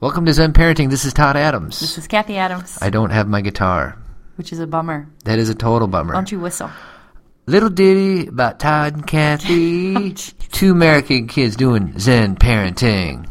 Welcome 0.00 0.26
to 0.26 0.32
Zen 0.32 0.52
Parenting. 0.52 0.90
This 0.90 1.04
is 1.04 1.14
Todd 1.14 1.36
Adams. 1.36 1.80
This 1.80 1.96
is 1.98 2.06
Cathy 2.06 2.36
Adams, 2.36 2.78
I 2.82 2.90
don't 2.90 3.10
have 3.10 3.28
my 3.28 3.40
guitar. 3.40 3.96
which 4.36 4.52
is 4.52 4.58
a 4.60 4.66
bummer. 4.66 5.08
That 5.24 5.38
is 5.38 5.48
a 5.48 5.54
total 5.54 5.88
bummer. 5.88 6.12
Why 6.12 6.18
don't 6.20 6.30
you 6.32 6.40
whistle? 6.40 6.70
Little 7.46 7.70
ditty 7.70 8.26
about 8.26 8.60
Todd 8.60 8.94
and 8.94 9.06
Cathy. 9.06 10.12
Two 10.52 10.72
American 10.72 11.28
kids 11.28 11.56
doing 11.56 11.98
Zen 11.98 12.36
parenting. 12.36 13.26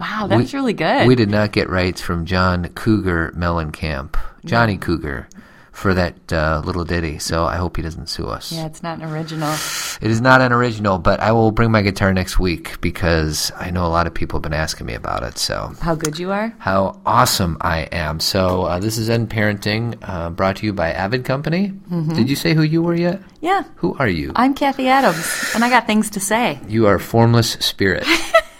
Wow, 0.00 0.26
that 0.28 0.38
was 0.38 0.54
really 0.54 0.72
good. 0.74 1.06
We 1.08 1.16
did 1.16 1.28
not 1.28 1.52
get 1.52 1.68
rights 1.68 2.00
from 2.00 2.24
John 2.24 2.68
Cougar 2.68 3.32
Mellencamp, 3.36 4.16
Johnny 4.44 4.78
Cougar, 4.78 5.28
for 5.78 5.94
that 5.94 6.32
uh, 6.32 6.60
little 6.64 6.84
ditty. 6.84 7.20
So 7.20 7.44
I 7.44 7.54
hope 7.56 7.76
he 7.76 7.82
doesn't 7.82 8.08
sue 8.08 8.26
us. 8.26 8.50
yeah, 8.50 8.66
it's 8.66 8.82
not 8.82 8.98
an 8.98 9.04
original. 9.04 9.52
It 10.02 10.10
is 10.10 10.20
not 10.20 10.40
an 10.40 10.52
original, 10.52 10.98
but 10.98 11.20
I 11.20 11.30
will 11.30 11.52
bring 11.52 11.70
my 11.70 11.82
guitar 11.82 12.12
next 12.12 12.36
week 12.38 12.80
because 12.80 13.52
I 13.56 13.70
know 13.70 13.86
a 13.86 13.88
lot 13.88 14.08
of 14.08 14.12
people 14.12 14.38
have 14.38 14.42
been 14.42 14.52
asking 14.54 14.86
me 14.86 14.94
about 14.94 15.22
it. 15.22 15.38
So 15.38 15.72
How 15.80 15.94
good 15.94 16.18
you 16.18 16.32
are? 16.32 16.52
how 16.58 17.00
awesome 17.06 17.56
I 17.60 17.82
am. 17.92 18.18
So 18.18 18.64
uh, 18.64 18.80
this 18.80 18.98
is 18.98 19.06
Zen 19.06 19.28
Parenting, 19.28 19.96
uh, 20.02 20.30
brought 20.30 20.56
to 20.56 20.66
you 20.66 20.72
by 20.72 20.90
Avid 20.92 21.24
Company. 21.24 21.72
Did 22.14 22.28
you 22.28 22.36
say 22.36 22.54
who 22.54 22.62
you 22.62 22.82
were 22.82 22.94
yet? 22.96 23.22
Yeah, 23.40 23.62
Who 23.76 23.94
are 23.98 24.08
you? 24.08 24.32
I'm 24.34 24.54
Cathy 24.54 24.88
Adams, 24.88 25.52
and 25.54 25.62
I 25.64 25.70
got 25.70 25.86
things 25.86 26.10
to 26.10 26.20
say. 26.20 26.58
You 26.66 26.86
are 26.88 26.98
formless 26.98 27.52
spirit. 27.52 28.04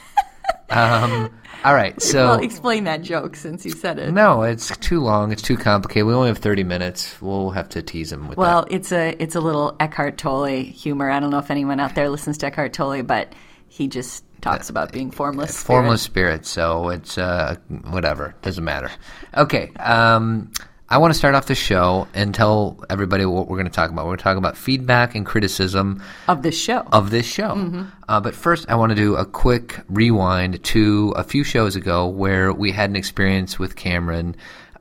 um, 0.70 1.30
all 1.64 1.74
right, 1.74 2.00
so 2.02 2.28
well, 2.28 2.40
explain 2.40 2.84
that 2.84 3.02
joke 3.02 3.36
since 3.36 3.64
you 3.64 3.72
said 3.72 3.98
it. 3.98 4.12
no, 4.12 4.42
it's 4.42 4.76
too 4.78 5.00
long. 5.00 5.32
It's 5.32 5.42
too 5.42 5.56
complicated. 5.56 6.06
We 6.06 6.14
only 6.14 6.28
have 6.28 6.38
thirty 6.38 6.64
minutes. 6.64 7.20
We'll 7.20 7.50
have 7.50 7.68
to 7.70 7.82
tease 7.82 8.12
him 8.12 8.28
with 8.28 8.36
that. 8.36 8.40
Well, 8.40 8.66
it's 8.70 8.92
a 8.92 9.14
it's 9.22 9.34
a 9.34 9.40
little 9.40 9.76
Eckhart 9.80 10.18
Tolle 10.18 10.62
humor. 10.62 11.10
I 11.10 11.20
don't 11.20 11.30
know 11.30 11.38
if 11.38 11.50
anyone 11.50 11.80
out 11.80 11.94
there 11.94 12.08
listens 12.08 12.38
to 12.38 12.46
Eckhart 12.46 12.72
Tolle, 12.72 13.02
but 13.02 13.32
he 13.68 13.88
just 13.88 14.24
talks 14.40 14.70
about 14.70 14.92
being 14.92 15.10
formless. 15.10 15.54
spirit. 15.54 15.66
Formless 15.66 16.02
spirit. 16.02 16.46
So 16.46 16.88
it's 16.90 17.18
uh, 17.18 17.56
whatever. 17.90 18.34
Doesn't 18.42 18.64
matter. 18.64 18.90
Okay. 19.36 19.70
Um, 19.78 20.52
I 20.90 20.96
want 20.98 21.12
to 21.12 21.18
start 21.18 21.34
off 21.34 21.46
the 21.46 21.54
show 21.54 22.08
and 22.14 22.34
tell 22.34 22.82
everybody 22.88 23.26
what 23.26 23.46
we're 23.48 23.56
going 23.58 23.68
to 23.68 23.72
talk 23.72 23.90
about. 23.90 24.06
We're 24.06 24.12
going 24.12 24.18
to 24.18 24.24
talk 24.24 24.36
about 24.38 24.56
feedback 24.56 25.14
and 25.14 25.26
criticism 25.26 26.02
of 26.28 26.42
this 26.42 26.58
show. 26.58 26.80
of 26.92 27.10
this 27.10 27.26
show. 27.26 27.86
Uh, 28.08 28.20
but 28.20 28.34
first, 28.34 28.70
I 28.70 28.74
want 28.76 28.90
to 28.90 28.96
do 28.96 29.14
a 29.16 29.26
quick 29.26 29.80
rewind 29.90 30.64
to 30.64 31.12
a 31.14 31.22
few 31.24 31.44
shows 31.44 31.76
ago 31.76 32.06
where 32.06 32.54
we 32.54 32.72
had 32.72 32.88
an 32.88 32.96
experience 32.96 33.58
with 33.58 33.76
Cameron. 33.76 34.34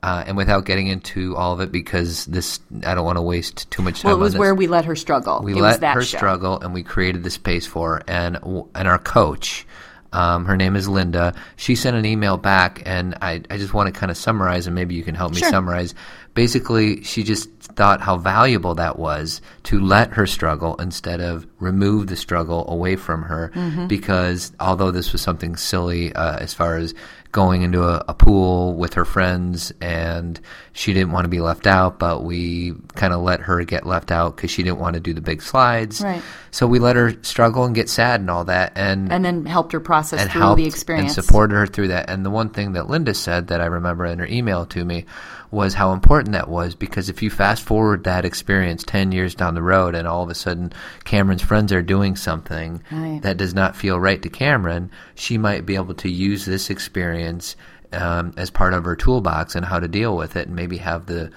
Uh, 0.03 0.23
and 0.28 0.38
without 0.38 0.63
getting 0.63 0.88
into 0.88 1.35
all 1.35 1.53
of 1.53 1.59
it, 1.59 1.72
because 1.72 2.25
this, 2.28 2.59
I 2.85 2.94
don't 2.94 3.03
want 3.03 3.17
to 3.17 3.22
waste 3.22 3.69
too 3.72 3.81
much 3.81 4.02
time. 4.02 4.11
well, 4.11 4.17
it 4.17 4.22
was 4.22 4.38
where 4.38 4.53
we 4.53 4.67
let 4.67 4.85
her 4.85 4.95
struggle. 4.95 5.41
we 5.41 5.53
it 5.53 5.55
let 5.55 5.69
was 5.69 5.80
that 5.80 5.95
her 5.95 6.03
show. 6.03 6.17
struggle, 6.17 6.59
and 6.59 6.72
we 6.72 6.83
created 6.83 7.23
the 7.23 7.31
space 7.31 7.66
for 7.66 7.95
her. 7.95 8.03
And 8.08 8.38
and 8.75 8.88
our 8.88 9.00
coach, 9.00 9.66
um, 10.13 10.45
her 10.45 10.58
name 10.58 10.75
is 10.75 10.88
Linda. 10.88 11.33
She 11.55 11.75
sent 11.75 11.95
an 11.95 12.05
email 12.05 12.38
back, 12.38 12.81
and 12.86 13.16
I, 13.22 13.41
I 13.50 13.58
just 13.58 13.73
want 13.73 13.94
to 13.94 14.00
kind 14.00 14.11
of 14.11 14.17
summarize, 14.17 14.67
and 14.67 14.75
maybe 14.75 14.95
you 14.95 15.03
can 15.03 15.16
help 15.16 15.33
me 15.33 15.39
Sure. 15.39 15.50
summarize. 15.50 15.94
Basically, 16.33 17.03
she 17.03 17.23
just 17.23 17.50
thought 17.59 18.00
how 18.00 18.17
valuable 18.17 18.75
that 18.75 18.97
was 19.00 19.41
to 19.63 19.80
let 19.80 20.11
her 20.13 20.28
struggle 20.28 20.75
instead 20.75 21.19
of 21.19 21.47
remove 21.59 22.08
the 22.08 22.16
struggle 22.16 22.69
away 22.69 22.95
from 22.95 23.23
her. 23.23 23.52
Mm-hmm. 23.55 23.88
Because 23.88 24.52
although 24.59 24.91
this 24.91 25.11
was 25.11 25.22
something 25.22 25.55
silly 25.55 26.13
uh, 26.13 26.38
as 26.38 26.53
far 26.53 26.78
as 26.78 26.94
going 27.31 27.61
into 27.61 27.83
a, 27.83 28.03
a 28.08 28.13
pool 28.13 28.75
with 28.75 28.94
her 28.94 29.05
friends, 29.05 29.72
and 29.81 30.39
she 30.78 30.94
didn't 30.94 31.11
want 31.11 31.25
to 31.25 31.30
be 31.30 31.39
left 31.42 31.66
out, 31.66 31.97
but 31.97 32.23
we 32.23 32.75
kind 32.94 33.11
of 33.11 33.22
let 33.22 33.39
her 33.42 33.64
get 33.64 33.88
left 33.88 34.11
out 34.11 34.36
because 34.36 34.52
she 34.52 34.61
didn't 34.61 34.78
want 34.78 34.94
to 34.94 35.00
do 35.00 35.11
the 35.11 35.22
big 35.22 35.42
slides. 35.42 36.02
Right. 36.02 36.22
So 36.52 36.67
we 36.67 36.78
let 36.78 36.95
her 36.95 37.16
struggle 37.23 37.64
and 37.66 37.73
get 37.73 37.89
sad 37.89 38.19
and 38.22 38.30
all 38.30 38.45
that, 38.45 38.73
and 38.75 39.11
and 39.11 39.25
then 39.25 39.45
helped 39.47 39.72
her 39.73 39.80
process 39.80 40.22
and 40.22 40.31
through 40.31 40.53
the 40.56 40.67
experience. 40.67 41.17
and 41.17 41.25
supported 41.25 41.56
her 41.56 41.66
through 41.66 41.88
that. 41.88 42.11
And 42.11 42.23
the 42.23 42.30
one 42.30 42.50
thing 42.52 42.73
that 42.73 42.88
Linda 42.89 43.16
said 43.16 43.47
that 43.47 43.59
I 43.59 43.66
remember 43.66 44.06
in 44.06 44.19
her 44.19 44.28
email 44.28 44.67
to 44.67 44.86
me 44.86 45.06
was 45.50 45.73
how 45.73 45.94
important 45.94 46.34
that 46.34 46.50
was 46.50 46.75
because 46.75 47.09
if 47.09 47.23
you 47.23 47.30
fast 47.30 47.64
forward 47.64 48.03
that 48.03 48.25
experience 48.25 48.84
10 48.84 49.14
years 49.14 49.34
down 49.34 49.56
the 49.56 49.62
road 49.62 49.95
and 49.95 50.06
all 50.06 50.22
of 50.22 50.29
a 50.29 50.35
sudden 50.35 50.73
Cameron's 51.06 51.41
friends 51.41 51.72
are 51.72 51.81
doing 51.81 52.18
something 52.18 52.84
Right. 52.91 53.22
that 53.22 53.38
does 53.38 53.53
not 53.56 53.73
feel 53.75 53.97
right 53.97 54.22
to 54.22 54.29
Cameron, 54.29 54.91
she 55.16 55.38
might 55.38 55.66
be 55.66 55.75
able 55.75 55.94
to 55.96 56.09
use 56.09 56.44
this 56.46 56.69
experience 56.69 57.56
um, 57.94 58.34
as 58.38 58.50
part 58.50 58.74
of 58.74 58.86
her 58.86 58.96
toolbox 58.96 59.56
and 59.56 59.66
how 59.66 59.80
to 59.80 59.88
deal 59.88 60.16
with 60.16 60.36
it 60.36 60.48
and 60.48 60.56
maybe 60.56 60.78
have 60.78 61.06
the 61.06 61.31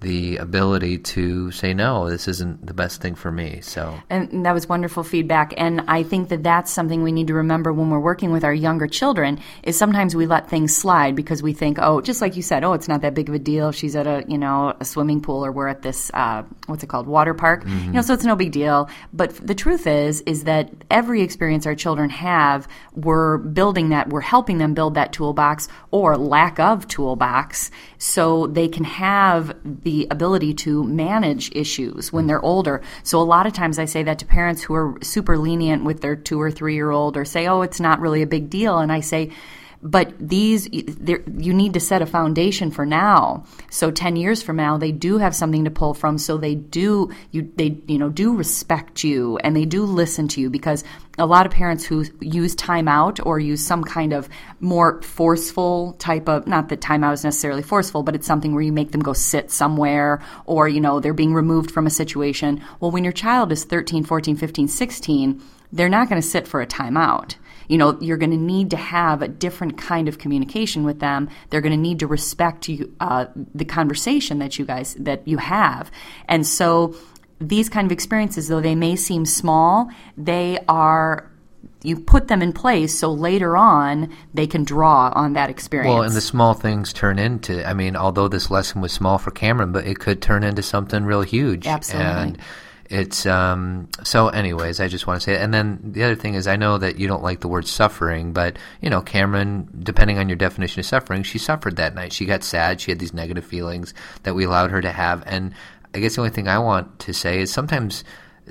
the 0.00 0.36
ability 0.38 0.98
to 0.98 1.50
say 1.50 1.74
no 1.74 2.08
this 2.08 2.28
isn't 2.28 2.66
the 2.66 2.74
best 2.74 3.00
thing 3.00 3.14
for 3.14 3.30
me 3.30 3.60
so 3.60 4.00
And 4.08 4.44
that 4.44 4.52
was 4.52 4.68
wonderful 4.68 5.02
feedback. 5.02 5.54
And 5.56 5.82
I 5.88 6.02
think 6.02 6.28
that 6.30 6.42
that's 6.42 6.70
something 6.70 7.02
we 7.02 7.12
need 7.12 7.28
to 7.28 7.34
remember 7.34 7.72
when 7.72 7.90
we're 7.90 8.00
working 8.00 8.32
with 8.32 8.44
our 8.44 8.54
younger 8.54 8.86
children 8.86 9.40
is 9.62 9.76
sometimes 9.76 10.14
we 10.14 10.26
let 10.26 10.48
things 10.48 10.76
slide 10.76 11.14
because 11.14 11.42
we 11.42 11.52
think, 11.52 11.78
oh, 11.80 12.00
just 12.00 12.20
like 12.20 12.36
you 12.36 12.42
said, 12.42 12.64
oh, 12.64 12.72
it's 12.72 12.88
not 12.88 13.02
that 13.02 13.14
big 13.14 13.28
of 13.28 13.34
a 13.34 13.38
deal. 13.38 13.72
She's 13.72 13.96
at 13.96 14.06
a, 14.06 14.24
you 14.28 14.38
know, 14.38 14.74
a 14.80 14.84
swimming 14.84 15.20
pool 15.20 15.44
or 15.44 15.52
we're 15.52 15.68
at 15.68 15.82
this, 15.82 16.10
uh, 16.14 16.42
what's 16.66 16.82
it 16.82 16.88
called? 16.88 17.06
Water 17.06 17.34
park. 17.34 17.64
You 17.66 17.92
know, 17.92 18.02
so 18.02 18.14
it's 18.14 18.24
no 18.24 18.36
big 18.36 18.52
deal. 18.52 18.88
But 19.12 19.34
the 19.46 19.54
truth 19.54 19.86
is, 19.86 20.20
is 20.22 20.44
that 20.44 20.70
every 20.90 21.22
experience 21.22 21.66
our 21.66 21.74
children 21.74 22.10
have, 22.10 22.66
we're 22.94 23.38
building 23.38 23.90
that, 23.90 24.08
we're 24.08 24.20
helping 24.20 24.58
them 24.58 24.74
build 24.74 24.94
that 24.94 25.12
toolbox 25.12 25.68
or 25.90 26.16
lack 26.16 26.58
of 26.58 26.86
toolbox 26.88 27.70
so 27.98 28.46
they 28.46 28.68
can 28.68 28.84
have 28.84 29.56
the 29.64 29.89
ability 30.10 30.54
to 30.54 30.84
manage 30.84 31.50
issues 31.54 32.12
when 32.12 32.26
they're 32.26 32.44
older. 32.44 32.82
So 33.02 33.20
a 33.20 33.24
lot 33.24 33.46
of 33.46 33.52
times 33.52 33.78
I 33.78 33.84
say 33.84 34.02
that 34.04 34.18
to 34.20 34.26
parents 34.26 34.62
who 34.62 34.74
are 34.74 34.98
super 35.02 35.36
lenient 35.36 35.84
with 35.84 36.00
their 36.00 36.16
two 36.16 36.40
or 36.40 36.50
three 36.50 36.74
year 36.74 36.90
old 36.90 37.16
or 37.16 37.24
say, 37.24 37.46
oh, 37.46 37.62
it's 37.62 37.80
not 37.80 38.00
really 38.00 38.22
a 38.22 38.26
big 38.26 38.50
deal. 38.50 38.78
And 38.78 38.92
I 38.92 39.00
say, 39.00 39.30
but 39.82 40.12
these, 40.18 40.68
you 40.70 41.54
need 41.54 41.74
to 41.74 41.80
set 41.80 42.02
a 42.02 42.06
foundation 42.06 42.70
for 42.70 42.84
now. 42.84 43.44
So 43.70 43.90
ten 43.90 44.16
years 44.16 44.42
from 44.42 44.56
now, 44.56 44.76
they 44.76 44.92
do 44.92 45.16
have 45.18 45.34
something 45.34 45.64
to 45.64 45.70
pull 45.70 45.94
from. 45.94 46.18
So 46.18 46.36
they 46.36 46.54
do, 46.54 47.10
you, 47.30 47.50
they, 47.56 47.78
you 47.86 47.98
know, 47.98 48.10
do 48.10 48.34
respect 48.34 49.04
you 49.04 49.38
and 49.38 49.56
they 49.56 49.64
do 49.64 49.84
listen 49.84 50.28
to 50.28 50.40
you 50.40 50.50
because 50.50 50.84
a 51.18 51.24
lot 51.24 51.46
of 51.46 51.52
parents 51.52 51.84
who 51.84 52.04
use 52.20 52.54
timeout 52.56 53.24
or 53.24 53.38
use 53.38 53.64
some 53.64 53.82
kind 53.82 54.12
of 54.12 54.28
more 54.60 55.00
forceful 55.02 55.94
type 55.94 56.28
of, 56.28 56.46
not 56.46 56.68
that 56.68 56.80
timeout 56.80 57.14
is 57.14 57.24
necessarily 57.24 57.62
forceful, 57.62 58.02
but 58.02 58.14
it's 58.14 58.26
something 58.26 58.52
where 58.52 58.62
you 58.62 58.72
make 58.72 58.92
them 58.92 59.00
go 59.00 59.14
sit 59.14 59.50
somewhere 59.50 60.22
or, 60.44 60.68
you 60.68 60.80
know, 60.80 61.00
they're 61.00 61.14
being 61.14 61.32
removed 61.32 61.70
from 61.70 61.86
a 61.86 61.90
situation. 61.90 62.62
Well, 62.80 62.90
when 62.90 63.04
your 63.04 63.14
child 63.14 63.50
is 63.50 63.64
13, 63.64 64.04
14, 64.04 64.36
15, 64.36 64.68
16, 64.68 65.42
they're 65.72 65.88
not 65.88 66.08
going 66.08 66.20
to 66.20 66.26
sit 66.26 66.46
for 66.46 66.60
a 66.60 66.66
timeout 66.66 67.36
you 67.70 67.78
know 67.78 67.96
you're 68.00 68.16
going 68.16 68.32
to 68.32 68.36
need 68.36 68.70
to 68.70 68.76
have 68.76 69.22
a 69.22 69.28
different 69.28 69.78
kind 69.78 70.08
of 70.08 70.18
communication 70.18 70.84
with 70.84 70.98
them 70.98 71.28
they're 71.48 71.60
going 71.60 71.72
to 71.72 71.78
need 71.78 72.00
to 72.00 72.06
respect 72.06 72.68
you 72.68 72.94
uh, 73.00 73.26
the 73.54 73.64
conversation 73.64 74.40
that 74.40 74.58
you 74.58 74.64
guys 74.64 74.94
that 74.98 75.26
you 75.26 75.38
have 75.38 75.90
and 76.28 76.46
so 76.46 76.94
these 77.40 77.68
kind 77.68 77.86
of 77.86 77.92
experiences 77.92 78.48
though 78.48 78.60
they 78.60 78.74
may 78.74 78.96
seem 78.96 79.24
small 79.24 79.88
they 80.16 80.58
are 80.68 81.30
you 81.82 81.98
put 81.98 82.28
them 82.28 82.42
in 82.42 82.52
place 82.52 82.98
so 82.98 83.12
later 83.12 83.56
on 83.56 84.12
they 84.34 84.46
can 84.46 84.64
draw 84.64 85.12
on 85.14 85.34
that 85.34 85.48
experience 85.48 85.94
Well, 85.94 86.02
and 86.02 86.14
the 86.14 86.20
small 86.20 86.54
things 86.54 86.92
turn 86.92 87.18
into. 87.18 87.66
I 87.66 87.72
mean, 87.72 87.96
although 87.96 88.28
this 88.28 88.50
lesson 88.50 88.82
was 88.82 88.92
small 88.92 89.16
for 89.16 89.30
Cameron, 89.30 89.72
but 89.72 89.86
it 89.86 89.98
could 89.98 90.20
turn 90.20 90.44
into 90.44 90.62
something 90.62 91.04
real 91.04 91.22
huge. 91.22 91.66
Absolutely. 91.66 92.10
And 92.10 92.38
it's 92.90 93.24
um. 93.24 93.88
So, 94.02 94.28
anyways, 94.28 94.80
I 94.80 94.88
just 94.88 95.06
want 95.06 95.20
to 95.20 95.24
say. 95.24 95.40
And 95.40 95.54
then 95.54 95.78
the 95.82 96.02
other 96.02 96.16
thing 96.16 96.34
is, 96.34 96.48
I 96.48 96.56
know 96.56 96.76
that 96.76 96.98
you 96.98 97.06
don't 97.06 97.22
like 97.22 97.38
the 97.38 97.48
word 97.48 97.68
suffering, 97.68 98.32
but 98.32 98.56
you 98.80 98.90
know, 98.90 99.00
Cameron, 99.00 99.68
depending 99.82 100.18
on 100.18 100.28
your 100.28 100.36
definition 100.36 100.80
of 100.80 100.86
suffering, 100.86 101.22
she 101.22 101.38
suffered 101.38 101.76
that 101.76 101.94
night. 101.94 102.12
She 102.12 102.26
got 102.26 102.42
sad. 102.42 102.80
She 102.80 102.90
had 102.90 102.98
these 102.98 103.14
negative 103.14 103.44
feelings 103.44 103.94
that 104.24 104.34
we 104.34 104.44
allowed 104.44 104.72
her 104.72 104.80
to 104.80 104.90
have. 104.90 105.22
And 105.24 105.54
I 105.94 106.00
guess 106.00 106.16
the 106.16 106.22
only 106.22 106.32
thing 106.32 106.48
I 106.48 106.58
want 106.58 106.98
to 107.00 107.14
say 107.14 107.40
is 107.40 107.52
sometimes 107.52 108.02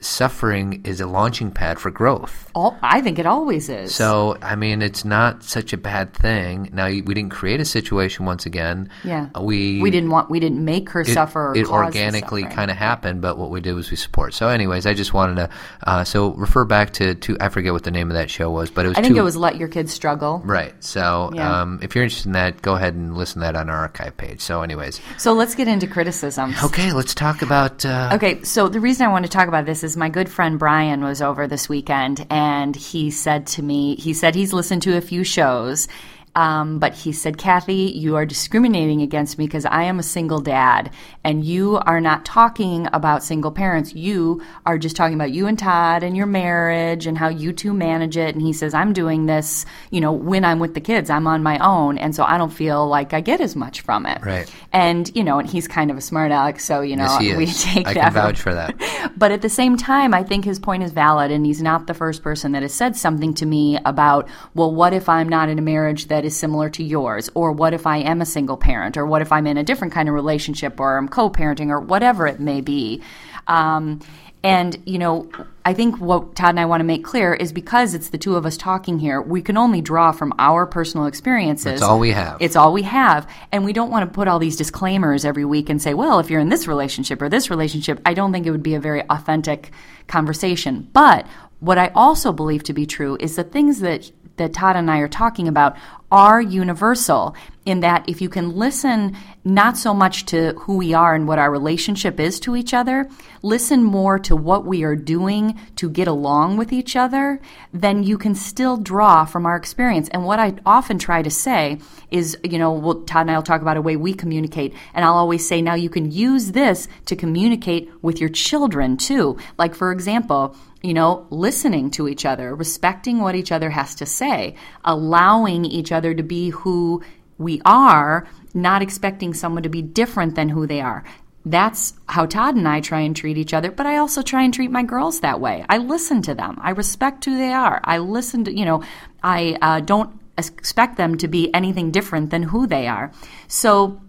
suffering 0.01 0.81
is 0.85 1.01
a 1.01 1.07
launching 1.07 1.51
pad 1.51 1.79
for 1.79 1.91
growth. 1.91 2.49
All, 2.55 2.77
i 2.81 2.99
think 3.01 3.19
it 3.19 3.25
always 3.25 3.69
is 3.69 3.93
So, 3.95 4.37
I 4.41 4.55
mean, 4.55 4.81
it's 4.81 5.05
not 5.05 5.43
such 5.43 5.71
a 5.73 5.77
bad 5.77 6.13
thing. 6.13 6.69
Now, 6.73 6.87
we 6.87 7.01
didn't 7.01 7.29
create 7.29 7.59
a 7.59 7.65
situation 7.65 8.25
once 8.25 8.45
again. 8.45 8.89
yeah 9.03 9.27
Uh, 9.35 9.41
We 9.41 9.81
we 9.81 9.91
didn't 9.91 10.09
want 10.09 10.29
we 10.29 10.39
didn't 10.39 10.63
make 10.63 10.89
her 10.89 11.01
it, 11.01 11.07
suffer 11.07 11.51
or 11.51 11.57
it 11.57 11.67
organically 11.67 12.43
kind 12.43 12.71
of 12.71 12.77
happened, 12.77 13.21
but 13.21 13.37
what 13.37 13.49
we 13.51 13.61
did 13.61 13.73
was 13.73 13.89
we 13.91 13.97
support. 13.97 14.33
So, 14.33 14.47
anyways, 14.49 14.85
I 14.85 14.93
just 14.93 15.13
wanted 15.13 15.35
to 15.35 15.49
uh, 15.83 16.03
so 16.03 16.31
refer 16.33 16.65
back 16.65 16.91
to 16.93 17.15
to 17.15 17.37
I 17.39 17.49
forget 17.49 17.71
what 17.73 17.83
the 17.83 17.91
name 17.91 18.09
of 18.09 18.15
that 18.15 18.29
show 18.29 18.49
was, 18.49 18.69
but 18.71 18.85
it 18.85 18.89
was 18.89 18.97
i 18.97 19.01
think 19.01 19.13
two- 19.15 19.19
it 19.21 19.23
was 19.23 19.37
let 19.37 19.57
your 19.57 19.67
kids 19.69 19.93
struggle 19.93 20.41
right. 20.45 20.73
So, 20.83 21.31
Yeah. 21.33 21.61
um, 21.61 21.79
if 21.81 21.95
you're 21.95 22.03
interested 22.03 22.27
in 22.27 22.33
that, 22.33 22.61
go 22.61 22.73
ahead 22.75 22.93
and 22.95 23.15
listen 23.15 23.41
to 23.41 23.45
that 23.45 23.55
on 23.55 23.69
our 23.69 23.77
archive 23.77 24.17
page. 24.17 24.41
So, 24.41 24.61
anyways, 24.61 24.99
so 25.17 25.33
let's 25.33 25.55
get 25.55 25.67
into 25.67 25.87
criticisms 25.87 26.55
okay, 26.63 26.91
let's 26.93 27.13
talk 27.13 27.41
about. 27.41 27.85
Uh, 27.85 28.11
Okay, 28.13 28.41
so 28.43 28.67
the 28.69 28.79
reason 28.79 29.05
I 29.05 29.09
want 29.11 29.25
to 29.25 29.31
talk 29.31 29.47
about 29.47 29.65
this 29.65 29.83
is 29.83 29.88
my 29.97 30.09
good 30.09 30.29
friend 30.29 30.59
Brian 30.59 31.03
was 31.03 31.21
over 31.21 31.47
this 31.47 31.69
weekend 31.69 32.25
and 32.29 32.75
he 32.75 33.11
said 33.11 33.47
to 33.47 33.63
me, 33.63 33.95
he 33.95 34.13
said 34.13 34.35
he's 34.35 34.53
listened 34.53 34.81
to 34.83 34.97
a 34.97 35.01
few 35.01 35.23
shows 35.23 35.87
Um, 36.35 36.79
but 36.79 36.93
he 36.93 37.11
said, 37.11 37.37
Cathy, 37.37 37.91
you 37.95 38.15
are 38.15 38.25
discriminating 38.25 39.01
against 39.01 39.37
me 39.37 39.45
because 39.45 39.65
I 39.65 39.83
am 39.83 39.99
a 39.99 40.03
single 40.03 40.39
dad, 40.39 40.91
and 41.23 41.43
you 41.43 41.77
are 41.77 41.99
not 41.99 42.23
talking 42.25 42.87
about 42.93 43.23
single 43.23 43.51
parents. 43.51 43.93
You 43.93 44.41
are 44.65 44.77
just 44.77 44.95
talking 44.95 45.15
about 45.15 45.31
you 45.31 45.47
and 45.47 45.57
Todd 45.57 46.03
and 46.03 46.15
your 46.15 46.27
marriage 46.27 47.07
and 47.07 47.17
how 47.17 47.27
you 47.29 47.51
two 47.51 47.73
manage 47.73 48.15
it. 48.15 48.35
And 48.35 48.41
he 48.41 48.53
says, 48.53 48.73
I'm 48.73 48.93
doing 48.93 49.25
this, 49.25 49.65
you 49.91 50.01
know, 50.01 50.11
when 50.11 50.45
I'm 50.45 50.59
with 50.59 50.73
the 50.75 50.81
kids, 50.81 51.09
I'm 51.09 51.27
on 51.27 51.43
my 51.43 51.57
own, 51.59 51.97
and 51.97 52.15
so 52.15 52.23
I 52.23 52.37
don't 52.37 52.53
feel 52.53 52.87
like 52.87 53.13
I 53.13 53.21
get 53.21 53.41
as 53.41 53.55
much 53.55 53.81
from 53.81 54.05
it. 54.05 54.21
Right. 54.23 54.49
And 54.71 55.11
you 55.15 55.23
know, 55.23 55.39
and 55.39 55.49
he's 55.49 55.67
kind 55.67 55.89
of 55.91 55.97
a 55.97 56.01
smart 56.01 56.31
aleck, 56.31 56.59
so 56.59 56.81
you 56.81 56.95
know, 56.95 57.17
Yes, 57.19 57.37
we 57.37 57.45
take 57.73 57.87
I 57.87 57.93
that. 57.95 58.03
can 58.05 58.13
vouch 58.13 58.39
for 58.41 58.53
that. 58.53 59.13
but 59.17 59.31
at 59.31 59.41
the 59.41 59.49
same 59.49 59.77
time, 59.77 60.13
I 60.13 60.23
think 60.23 60.45
his 60.45 60.59
point 60.59 60.83
is 60.83 60.91
valid, 60.91 61.31
and 61.31 61.45
he's 61.45 61.61
not 61.61 61.87
the 61.87 61.93
first 61.93 62.21
person 62.23 62.51
that 62.53 62.61
has 62.61 62.73
said 62.73 62.95
something 62.95 63.33
to 63.35 63.45
me 63.45 63.79
about, 63.85 64.27
well, 64.53 64.73
what 64.73 64.93
if 64.93 65.09
I'm 65.09 65.27
not 65.27 65.49
in 65.49 65.57
a 65.59 65.61
marriage 65.61 66.07
that 66.07 66.18
is 66.25 66.35
similar 66.35 66.69
to 66.71 66.83
yours? 66.83 67.29
Or 67.33 67.51
what 67.51 67.73
if 67.73 67.87
I 67.87 67.97
am 67.97 68.21
a 68.21 68.25
single 68.25 68.57
parent? 68.57 68.97
Or 68.97 69.05
what 69.05 69.21
if 69.21 69.31
I'm 69.31 69.47
in 69.47 69.57
a 69.57 69.63
different 69.63 69.93
kind 69.93 70.09
of 70.09 70.15
relationship 70.15 70.79
or 70.79 70.97
I'm 70.97 71.07
co 71.09 71.29
parenting 71.29 71.69
or 71.69 71.79
whatever 71.79 72.27
it 72.27 72.39
may 72.39 72.61
be? 72.61 73.01
Um, 73.47 74.01
and, 74.41 74.81
you 74.85 74.99
know, 74.99 75.29
I 75.65 75.73
think 75.73 75.99
what 75.99 76.35
Todd 76.35 76.51
and 76.51 76.59
I 76.61 76.65
want 76.65 76.79
to 76.79 76.85
make 76.85 77.03
clear 77.03 77.33
is 77.33 77.51
because 77.51 77.93
it's 77.93 78.09
the 78.09 78.17
two 78.17 78.35
of 78.37 78.45
us 78.45 78.55
talking 78.55 78.97
here, 78.97 79.21
we 79.21 79.41
can 79.41 79.57
only 79.57 79.81
draw 79.81 80.13
from 80.13 80.33
our 80.39 80.65
personal 80.65 81.07
experiences. 81.07 81.65
That's 81.65 81.81
all 81.81 81.99
we 81.99 82.11
have. 82.11 82.37
It's 82.39 82.55
all 82.55 82.71
we 82.71 82.83
have. 82.83 83.29
And 83.51 83.65
we 83.65 83.73
don't 83.73 83.91
want 83.91 84.09
to 84.09 84.15
put 84.15 84.29
all 84.29 84.39
these 84.39 84.55
disclaimers 84.55 85.25
every 85.25 85.43
week 85.43 85.69
and 85.69 85.81
say, 85.81 85.93
well, 85.93 86.19
if 86.19 86.29
you're 86.29 86.39
in 86.39 86.47
this 86.47 86.67
relationship 86.67 87.21
or 87.21 87.27
this 87.27 87.49
relationship, 87.49 87.99
I 88.05 88.13
don't 88.13 88.31
think 88.31 88.45
it 88.45 88.51
would 88.51 88.63
be 88.63 88.75
a 88.75 88.79
very 88.79 89.03
authentic 89.09 89.71
conversation. 90.07 90.87
But 90.93 91.27
what 91.59 91.77
I 91.77 91.91
also 91.93 92.31
believe 92.31 92.63
to 92.63 92.73
be 92.73 92.85
true 92.85 93.17
is 93.19 93.35
the 93.35 93.43
things 93.43 93.81
that 93.81 94.09
that 94.37 94.53
Todd 94.53 94.77
and 94.77 94.89
I 94.89 94.99
are 94.99 95.09
talking 95.09 95.49
about 95.49 95.75
are 96.11 96.41
universal 96.41 97.35
in 97.65 97.81
that 97.81 98.07
if 98.09 98.21
you 98.21 98.29
can 98.29 98.55
listen 98.55 99.15
not 99.43 99.77
so 99.77 99.93
much 99.93 100.25
to 100.25 100.53
who 100.53 100.77
we 100.77 100.93
are 100.93 101.13
and 101.13 101.27
what 101.27 101.37
our 101.39 101.51
relationship 101.51 102.19
is 102.19 102.39
to 102.39 102.55
each 102.55 102.73
other, 102.73 103.07
listen 103.43 103.83
more 103.83 104.17
to 104.17 104.35
what 104.35 104.65
we 104.65 104.83
are 104.83 104.95
doing 104.95 105.59
to 105.75 105.89
get 105.89 106.07
along 106.07 106.57
with 106.57 106.73
each 106.73 106.95
other, 106.95 107.39
then 107.71 108.03
you 108.03 108.17
can 108.17 108.33
still 108.33 108.75
draw 108.75 109.23
from 109.23 109.45
our 109.45 109.55
experience. 109.55 110.09
And 110.09 110.25
what 110.25 110.39
I 110.39 110.55
often 110.65 110.97
try 110.97 111.21
to 111.21 111.29
say 111.29 111.79
is, 112.09 112.37
you 112.43 112.57
know, 112.57 112.71
well, 112.71 113.01
Todd 113.03 113.21
and 113.21 113.31
I 113.31 113.35
will 113.35 113.43
talk 113.43 113.61
about 113.61 113.77
a 113.77 113.81
way 113.81 113.95
we 113.95 114.13
communicate, 114.13 114.73
and 114.93 115.05
I'll 115.05 115.13
always 115.13 115.47
say, 115.47 115.61
now 115.61 115.75
you 115.75 115.89
can 115.89 116.11
use 116.11 116.51
this 116.51 116.87
to 117.05 117.15
communicate 117.15 117.91
with 118.01 118.19
your 118.19 118.29
children 118.29 118.97
too. 118.97 119.37
Like, 119.57 119.75
for 119.75 119.91
example, 119.91 120.55
you 120.81 120.93
know, 120.93 121.27
listening 121.29 121.91
to 121.91 122.07
each 122.07 122.25
other, 122.25 122.55
respecting 122.55 123.19
what 123.19 123.35
each 123.35 123.51
other 123.51 123.69
has 123.69 123.95
to 123.95 124.05
say, 124.05 124.55
allowing 124.85 125.65
each 125.65 125.91
other 125.91 126.13
to 126.13 126.23
be 126.23 126.49
who 126.49 127.03
we 127.37 127.61
are, 127.65 128.27
not 128.53 128.81
expecting 128.81 129.33
someone 129.33 129.63
to 129.63 129.69
be 129.69 129.81
different 129.81 130.35
than 130.35 130.49
who 130.49 130.67
they 130.67 130.81
are. 130.81 131.03
That's 131.45 131.93
how 132.07 132.25
Todd 132.25 132.55
and 132.55 132.67
I 132.67 132.81
try 132.81 133.01
and 133.01 133.15
treat 133.15 133.37
each 133.37 133.53
other, 133.53 133.71
but 133.71 133.85
I 133.85 133.97
also 133.97 134.21
try 134.21 134.43
and 134.43 134.53
treat 134.53 134.71
my 134.71 134.83
girls 134.83 135.21
that 135.21 135.39
way. 135.39 135.65
I 135.69 135.77
listen 135.77 136.21
to 136.23 136.35
them. 136.35 136.59
I 136.61 136.71
respect 136.71 137.25
who 137.25 137.37
they 137.37 137.53
are. 137.53 137.79
I 137.83 137.99
listen 137.99 138.43
to, 138.45 138.53
you 138.53 138.65
know, 138.65 138.83
I 139.23 139.57
uh, 139.61 139.79
don't 139.79 140.19
expect 140.37 140.97
them 140.97 141.17
to 141.17 141.27
be 141.27 141.53
anything 141.53 141.91
different 141.91 142.29
than 142.29 142.43
who 142.43 142.67
they 142.67 142.87
are. 142.87 143.11
So, 143.47 144.01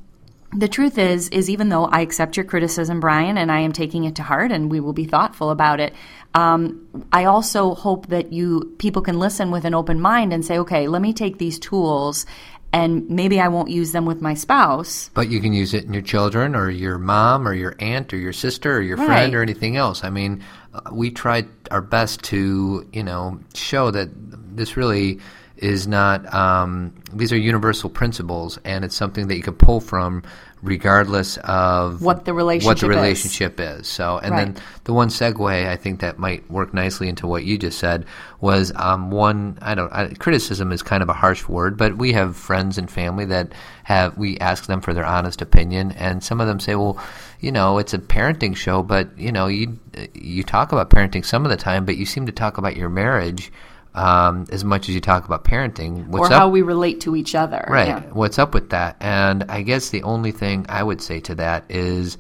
the 0.53 0.69
truth 0.69 0.99
is 0.99 1.29
is 1.29 1.49
even 1.49 1.69
though 1.69 1.85
i 1.87 2.01
accept 2.01 2.37
your 2.37 2.45
criticism 2.45 2.99
brian 3.01 3.39
and 3.39 3.53
i 3.53 3.61
am 3.61 3.73
taking 3.73 4.05
it 4.05 4.17
to 4.17 4.23
heart 4.23 4.51
and 4.51 4.71
we 4.71 4.81
will 4.81 4.93
be 4.93 5.05
thoughtful 5.05 5.51
about 5.51 5.79
it 5.81 5.95
um, 6.35 6.87
i 7.13 7.25
also 7.25 7.75
hope 7.75 8.09
that 8.09 8.33
you 8.33 8.75
people 8.79 9.03
can 9.03 9.19
listen 9.19 9.51
with 9.51 9.65
an 9.65 9.75
open 9.75 10.01
mind 10.01 10.33
and 10.33 10.45
say 10.45 10.59
okay 10.59 10.89
let 10.89 11.01
me 11.03 11.13
take 11.13 11.39
these 11.39 11.59
tools 11.59 12.27
and 12.73 13.09
maybe 13.11 13.41
i 13.41 13.47
won't 13.49 13.71
use 13.71 13.93
them 13.93 14.07
with 14.07 14.21
my 14.21 14.35
spouse 14.35 15.11
But 15.15 15.29
you 15.29 15.41
can 15.41 15.53
use 15.53 15.73
it 15.75 15.85
in 15.85 15.93
your 15.93 16.03
children 16.03 16.55
or 16.57 16.69
your 16.71 16.99
mom 16.99 17.47
or 17.47 17.55
your 17.55 17.75
aunt 17.79 18.13
or 18.13 18.17
your 18.17 18.33
sister 18.33 18.77
or 18.77 18.81
your 18.81 18.97
Right. 18.97 19.07
friend 19.07 19.35
or 19.35 19.43
anything 19.43 19.77
else. 19.77 20.05
I 20.05 20.11
mean, 20.11 20.43
uh, 20.75 20.81
we 20.93 21.11
tried 21.11 21.49
our 21.73 21.81
best 21.81 22.23
to, 22.25 22.87
you 22.93 23.03
know, 23.03 23.41
show 23.55 23.91
that 23.91 24.09
this 24.57 24.77
really 24.77 25.19
is 25.61 25.87
not, 25.87 26.33
um, 26.35 26.93
these 27.13 27.33
are 27.33 27.37
universal 27.39 27.89
principles 27.91 28.59
and 28.65 28.85
it's 28.85 28.97
something 28.97 29.29
that 29.29 29.37
you 29.37 29.43
can 29.43 29.55
pull 29.55 29.81
from 29.81 30.23
regardless 30.63 31.39
of 31.39 32.03
What 32.03 32.25
the 32.27 32.35
what 32.35 32.83
relationship 32.83 33.59
is. 33.61 33.81
is. 33.81 33.89
So, 33.89 34.19
and 34.19 34.33
Right. 34.33 34.55
then 34.55 34.63
the 34.85 34.93
one 34.93 35.09
segue 35.09 35.67
I 35.69 35.77
think 35.77 36.01
that 36.01 36.19
might 36.19 36.49
work 36.51 36.75
nicely 36.75 37.09
into 37.09 37.27
what 37.27 37.45
you 37.45 37.57
just 37.59 37.79
said 37.79 38.05
was 38.41 38.73
um, 38.77 39.11
one. 39.11 39.59
I 39.63 39.75
don't. 39.75 39.91
I, 39.93 40.09
criticism 40.09 40.71
is 40.73 40.83
kind 40.83 41.03
of 41.03 41.09
a 41.09 41.15
harsh 41.15 41.49
word, 41.49 41.77
but 41.79 41.97
we 41.97 42.13
have 42.13 42.37
friends 42.37 42.77
and 42.79 42.91
family 42.91 43.25
that 43.27 43.53
have. 43.85 44.19
We 44.19 44.39
ask 44.39 44.67
them 44.67 44.81
for 44.83 44.93
their 44.93 45.07
honest 45.07 45.41
opinion, 45.41 45.93
and 45.93 46.23
some 46.23 46.41
of 46.43 46.47
them 46.47 46.61
say, 46.61 46.75
"Well, 46.75 46.99
you 47.41 47.53
know, 47.53 47.79
it's 47.79 47.95
a 47.95 47.99
parenting 47.99 48.55
show, 48.55 48.83
but 48.83 49.19
you 49.19 49.33
know, 49.33 49.47
you 49.47 49.79
you 50.15 50.43
talk 50.43 50.73
about 50.73 50.91
parenting 50.91 51.25
some 51.25 51.45
of 51.45 51.51
the 51.51 51.57
time, 51.57 51.85
but 51.87 51.97
you 51.97 52.05
seem 52.05 52.27
to 52.27 52.33
talk 52.33 52.59
about 52.59 52.77
your 52.77 52.91
marriage." 52.91 53.51
Um, 53.93 54.47
as 54.53 54.63
much 54.65 54.89
as 54.89 54.95
you 54.95 55.01
talk 55.01 55.25
about 55.25 55.43
parenting, 55.43 56.07
what's 56.07 56.31
or 56.31 56.33
up? 56.33 56.39
how 56.39 56.49
we 56.49 56.63
relate 56.63 57.01
to 57.01 57.17
each 57.17 57.35
other 57.35 57.65
Right. 57.69 57.89
Yeah. 57.89 58.01
What's 58.13 58.39
up 58.39 58.55
with 58.55 58.71
that? 58.71 58.97
And 59.01 59.45
I 59.49 59.63
guess 59.63 59.91
the 59.91 60.05
only 60.05 60.31
thing 60.31 60.65
I 60.69 60.83
would 60.85 61.01
say 61.01 61.19
to 61.21 61.35
that 61.35 61.65
is, 61.69 62.17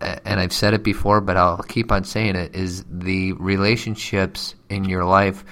and 0.00 0.40
I've 0.40 0.52
said 0.52 0.74
it 0.74 0.82
before, 0.82 1.22
but 1.22 1.38
I'll 1.38 1.62
keep 1.62 1.90
on 1.90 2.04
saying 2.04 2.36
it, 2.36 2.54
is 2.54 2.84
the 2.90 3.32
relationships 3.34 4.54
in 4.68 4.84
your 4.84 5.04
life 5.04 5.42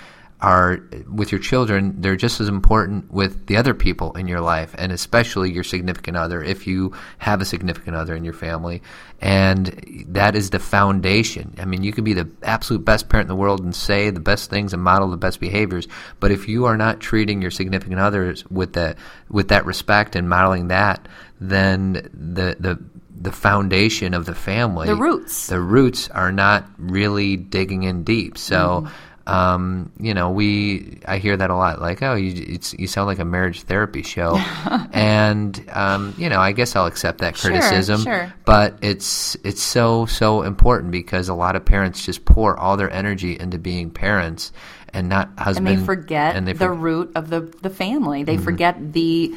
are 0.41 0.79
with 1.13 1.33
your 1.33 1.41
children, 1.41 2.01
they're 2.01 2.17
just 2.17 2.41
as 2.41 2.49
important 2.49 3.11
with 3.13 3.47
the 3.47 3.57
other 3.57 3.75
people 3.75 4.13
in 4.17 4.29
your 4.29 4.41
life, 4.41 4.75
and 4.79 4.93
especially 4.93 5.53
your 5.53 5.65
significant 5.65 6.17
other, 6.17 6.43
if 6.43 6.67
you 6.67 6.93
have 7.19 7.41
a 7.41 7.45
significant 7.45 7.97
other 7.97 8.15
in 8.15 8.23
your 8.25 8.33
family. 8.35 8.81
And 9.21 10.05
that 10.09 10.37
is 10.37 10.51
the 10.51 10.61
foundation. 10.61 11.55
I 11.59 11.65
mean, 11.65 11.83
you 11.83 11.93
can 11.93 12.05
be 12.05 12.13
the 12.13 12.29
absolute 12.45 12.85
best 12.85 13.09
parent 13.09 13.25
in 13.25 13.29
the 13.29 13.41
world 13.41 13.65
and 13.65 13.75
say 13.75 14.11
the 14.11 14.21
best 14.21 14.49
things 14.49 14.73
and 14.73 14.81
model 14.83 15.11
the 15.11 15.17
best 15.17 15.41
behaviors, 15.41 15.89
but 16.21 16.31
if 16.31 16.49
you 16.49 16.67
are 16.67 16.77
not 16.77 17.01
treating 17.01 17.43
your 17.43 17.51
significant 17.51 17.99
others 17.99 18.47
with 18.49 18.75
that 18.75 18.97
with 19.29 19.49
that 19.49 19.67
respect 19.67 20.15
and 20.15 20.29
modeling 20.29 20.69
that, 20.69 21.09
then 21.41 21.95
the 22.15 22.57
the 22.61 22.79
the 23.21 23.33
foundation 23.33 24.15
of 24.15 24.27
the 24.27 24.35
family, 24.35 24.87
The 24.87 24.95
roots. 24.95 25.49
the 25.49 25.61
roots 25.61 26.09
are 26.11 26.31
not 26.31 26.69
really 26.79 27.37
digging 27.37 27.83
in 27.83 28.05
deep. 28.05 28.39
So, 28.39 28.83
Mm-hmm. 28.85 28.95
Um, 29.29 29.93
you 30.01 30.15
know, 30.15 30.31
we 30.31 31.01
I 31.07 31.19
hear 31.19 31.37
that 31.37 31.51
a 31.51 31.55
lot. 31.55 31.81
Like, 31.81 32.03
oh, 32.03 32.15
you 32.15 32.45
it's, 32.55 32.73
you 32.73 32.87
sound 32.87 33.07
like 33.07 33.19
a 33.19 33.25
marriage 33.25 33.63
therapy 33.63 34.03
show, 34.03 34.37
and 34.93 35.63
um, 35.71 36.15
you 36.17 36.31
know, 36.31 36.41
I 36.41 36.53
guess 36.53 36.75
I'll 36.75 36.87
accept 36.87 37.19
that 37.19 37.35
criticism. 37.35 38.03
sure. 38.03 38.33
But 38.47 38.79
it's 38.81 39.37
it's 39.45 39.63
so 39.63 40.07
so 40.07 40.43
important 40.43 40.93
because 40.93 41.29
a 41.29 41.35
lot 41.35 41.57
of 41.57 41.65
parents 41.65 42.05
just 42.05 42.25
pour 42.25 42.59
all 42.59 42.79
their 42.79 42.91
energy 42.91 43.39
into 43.39 43.59
being 43.59 43.91
parents 43.91 44.51
and 44.95 45.11
not 45.11 45.39
husband. 45.39 45.69
and 45.69 45.79
they 45.79 45.85
forget 45.85 46.35
and 46.35 46.49
they 46.49 46.55
the 46.55 46.71
root 46.71 47.13
of 47.15 47.29
the 47.29 47.41
the 47.41 47.71
family. 47.71 48.21
Mm-hmm. 48.21 48.27
They 48.27 48.39
forget 48.39 48.93
the 48.93 49.35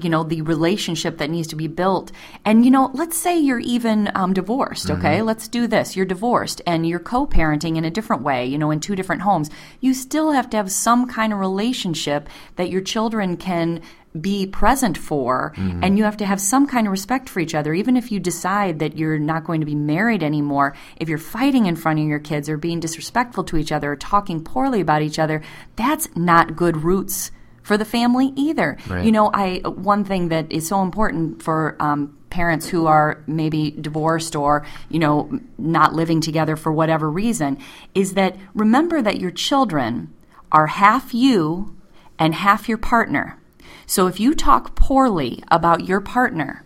you 0.00 0.08
know 0.08 0.22
the 0.24 0.42
relationship 0.42 1.18
that 1.18 1.30
needs 1.30 1.48
to 1.48 1.56
be 1.56 1.66
built. 1.68 2.10
And 2.44 2.64
you 2.64 2.70
know, 2.70 2.90
let's 2.94 3.16
say 3.16 3.38
you're 3.38 3.58
even 3.60 4.10
um, 4.14 4.32
divorced. 4.32 4.90
Okay, 4.90 5.16
Mm-hmm. 5.18 5.26
let's 5.26 5.48
do 5.48 5.66
this. 5.66 5.94
You're 5.96 6.06
divorced 6.06 6.62
and 6.66 6.86
you're 6.88 6.98
co-parenting 7.00 7.76
in 7.76 7.84
a 7.84 7.90
different 7.90 8.22
way. 8.22 8.46
You 8.46 8.58
know, 8.58 8.70
in 8.70 8.80
two 8.80 8.96
different 8.96 9.22
homes. 9.22 9.50
You 9.80 9.92
still 9.94 10.32
have 10.32 10.48
to 10.50 10.56
have 10.56 10.70
some 10.72 11.06
kind 11.06 11.32
of 11.32 11.38
relationship 11.38 12.28
that 12.56 12.70
your 12.70 12.80
children 12.80 13.36
can 13.36 13.82
be 14.20 14.46
present 14.46 14.96
for 14.96 15.52
Mm-hmm. 15.56 15.82
and 15.82 15.98
you 15.98 16.04
have 16.04 16.16
to 16.18 16.24
have 16.26 16.40
some 16.40 16.66
kind 16.68 16.86
of 16.86 16.92
respect 16.92 17.28
for 17.28 17.40
each 17.40 17.52
other 17.54 17.74
even 17.74 17.96
if 17.96 18.12
you 18.12 18.20
decide 18.20 18.78
that 18.78 18.96
you're 18.96 19.18
not 19.18 19.42
going 19.44 19.58
to 19.60 19.66
be 19.66 19.74
married 19.74 20.22
anymore 20.22 20.76
if 20.98 21.08
you're 21.08 21.18
fighting 21.18 21.66
in 21.66 21.74
front 21.74 21.98
of 21.98 22.06
your 22.06 22.20
kids 22.20 22.48
or 22.48 22.56
being 22.56 22.78
disrespectful 22.78 23.42
to 23.42 23.56
each 23.56 23.72
other 23.72 23.90
or 23.92 23.96
talking 23.96 24.42
poorly 24.44 24.80
about 24.80 25.02
each 25.02 25.18
other 25.18 25.42
that's 25.74 26.08
not 26.14 26.54
good 26.54 26.76
roots 26.84 27.32
for 27.64 27.76
the 27.76 27.84
family 27.84 28.32
either 28.36 28.76
Right. 28.88 29.04
you 29.04 29.10
know 29.10 29.30
i 29.34 29.60
one 29.64 30.04
thing 30.04 30.28
that 30.28 30.52
is 30.52 30.68
so 30.68 30.80
important 30.82 31.42
for 31.42 31.76
um, 31.80 32.16
parents 32.30 32.68
who 32.68 32.86
are 32.86 33.22
maybe 33.26 33.72
divorced 33.72 34.36
or 34.36 34.64
you 34.90 34.98
know 35.00 35.16
not 35.58 35.92
living 35.94 36.20
together 36.20 36.54
for 36.56 36.72
whatever 36.72 37.10
reason 37.10 37.58
is 37.94 38.14
that 38.14 38.36
remember 38.54 39.02
that 39.02 39.18
your 39.18 39.30
children 39.32 40.12
are 40.52 40.68
half 40.68 41.12
you 41.12 41.74
and 42.18 42.34
half 42.34 42.68
your 42.68 42.78
partner 42.78 43.38
so 43.86 44.06
if 44.06 44.18
you 44.20 44.34
talk 44.34 44.74
poorly 44.76 45.42
about 45.50 45.86
your 45.86 46.00
partner, 46.00 46.64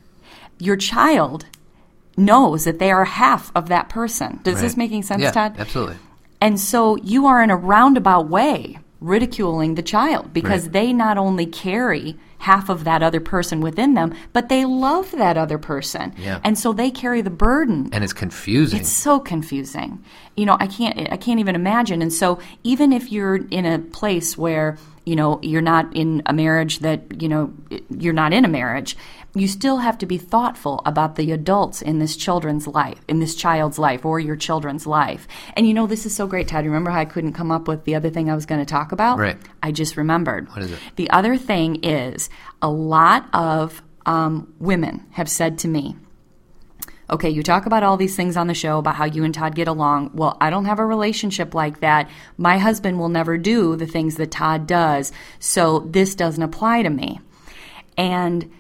your 0.61 0.77
child 0.77 1.47
knows 2.17 2.65
that 2.65 2.79
they 2.79 2.93
are 2.93 3.05
half 3.05 3.51
of 3.57 3.69
that 3.69 3.89
person. 3.89 4.39
Does 4.45 4.61
this 4.61 4.73
Right. 4.73 4.79
making 4.79 5.03
sense, 5.03 5.23
yeah, 5.23 5.33
Todd? 5.33 5.57
Absolutely. 5.59 5.97
And 6.41 6.61
so 6.61 6.95
you 6.97 7.27
are 7.27 7.43
in 7.43 7.51
a 7.51 7.57
roundabout 7.57 8.29
way 8.29 8.79
ridiculing 9.01 9.75
the 9.75 9.83
child 9.83 10.33
because 10.33 10.65
Right. 10.65 10.73
they 10.73 10.93
not 10.93 11.19
only 11.19 11.47
carry 11.47 12.17
half 12.39 12.69
of 12.69 12.85
that 12.85 13.03
other 13.03 13.21
person 13.21 13.61
within 13.61 13.95
them, 13.95 14.13
but 14.33 14.49
they 14.49 14.65
love 14.65 15.11
that 15.13 15.37
other 15.37 15.59
person. 15.59 16.13
Yeah. 16.17 16.39
And 16.45 16.59
so 16.59 16.73
they 16.73 16.91
carry 16.91 17.21
the 17.21 17.31
burden 17.31 17.89
And 17.93 18.03
it's 18.05 18.13
confusing. 18.13 18.81
it's 18.81 18.89
so 18.89 19.19
confusing. 19.21 20.03
You 20.37 20.47
know, 20.47 20.57
I 20.61 20.67
can't 20.67 20.97
I 21.13 21.17
can't 21.17 21.41
even 21.41 21.55
imagine. 21.55 22.01
And 22.03 22.13
so 22.13 22.39
even 22.65 22.93
if 22.93 23.11
you're 23.13 23.37
in 23.51 23.65
a 23.67 23.79
place 23.79 24.37
where 24.39 24.77
you 25.09 25.17
know, 25.17 25.41
you're 25.43 25.63
not 25.63 25.97
in 25.97 26.23
a 26.27 26.35
marriage 26.35 26.81
that, 26.81 27.23
you 27.23 27.29
know, 27.29 27.53
you're 27.89 28.13
not 28.13 28.35
in 28.35 28.45
a 28.45 28.49
marriage, 28.49 28.95
you 29.35 29.49
still 29.49 29.79
have 29.79 29.97
to 29.99 30.07
be 30.07 30.19
thoughtful 30.19 30.83
about 30.85 31.17
the 31.17 31.33
adults 31.33 31.81
in 31.81 31.99
this 31.99 32.15
children's 32.15 32.67
life, 32.67 33.01
in 33.09 33.19
this 33.19 33.35
child's 33.35 33.79
life 33.79 34.05
or 34.05 34.21
your 34.21 34.37
children's 34.37 34.87
life. 34.87 35.27
And 35.55 35.67
you 35.67 35.73
know, 35.73 35.87
this 35.87 36.05
is 36.05 36.15
so 36.15 36.27
great, 36.27 36.49
Todd. 36.49 36.67
Remember 36.67 36.91
how 36.91 37.01
I 37.01 37.07
couldn't 37.07 37.33
come 37.33 37.51
up 37.51 37.69
with 37.69 37.85
the 37.85 37.95
other 37.95 38.11
thing 38.11 38.29
I 38.31 38.35
was 38.35 38.45
going 38.45 38.61
to 38.61 38.71
talk 38.71 38.93
about? 38.93 39.19
Right. 39.19 39.39
I 39.63 39.73
just 39.73 39.97
remembered. 39.97 40.49
What 40.51 40.63
is 40.63 40.73
it? 40.73 40.79
The 40.97 41.09
other 41.09 41.39
thing 41.39 41.83
is 41.85 42.29
a 42.61 42.69
lot 42.69 43.29
of 43.33 43.83
um, 44.05 44.53
women 44.59 45.07
have 45.13 45.31
said 45.31 45.59
to 45.61 45.69
me, 45.69 45.97
okay, 47.11 47.31
you 47.31 47.43
talk 47.43 47.67
about 47.67 47.83
all 47.83 47.97
these 47.97 48.15
things 48.17 48.37
on 48.37 48.47
the 48.47 48.55
show 48.55 48.79
about 48.79 48.97
how 48.97 49.05
you 49.05 49.25
and 49.25 49.35
Todd 49.35 49.55
get 49.55 49.69
along. 49.69 50.11
Well, 50.15 50.37
I 50.41 50.51
don't 50.51 50.67
have 50.67 50.79
a 50.79 50.87
relationship 50.87 51.55
like 51.55 51.81
that. 51.81 52.09
My 52.37 52.59
husband 52.59 52.99
will 52.99 53.09
never 53.09 53.39
do 53.39 53.77
the 53.77 53.87
things 53.87 54.17
that 54.17 54.31
Todd 54.31 54.67
does, 54.67 55.13
so 55.39 55.81
this 55.81 56.15
doesn't 56.15 56.43
apply 56.43 56.83
to 56.83 56.91
me. 56.91 57.21
And 57.97 58.51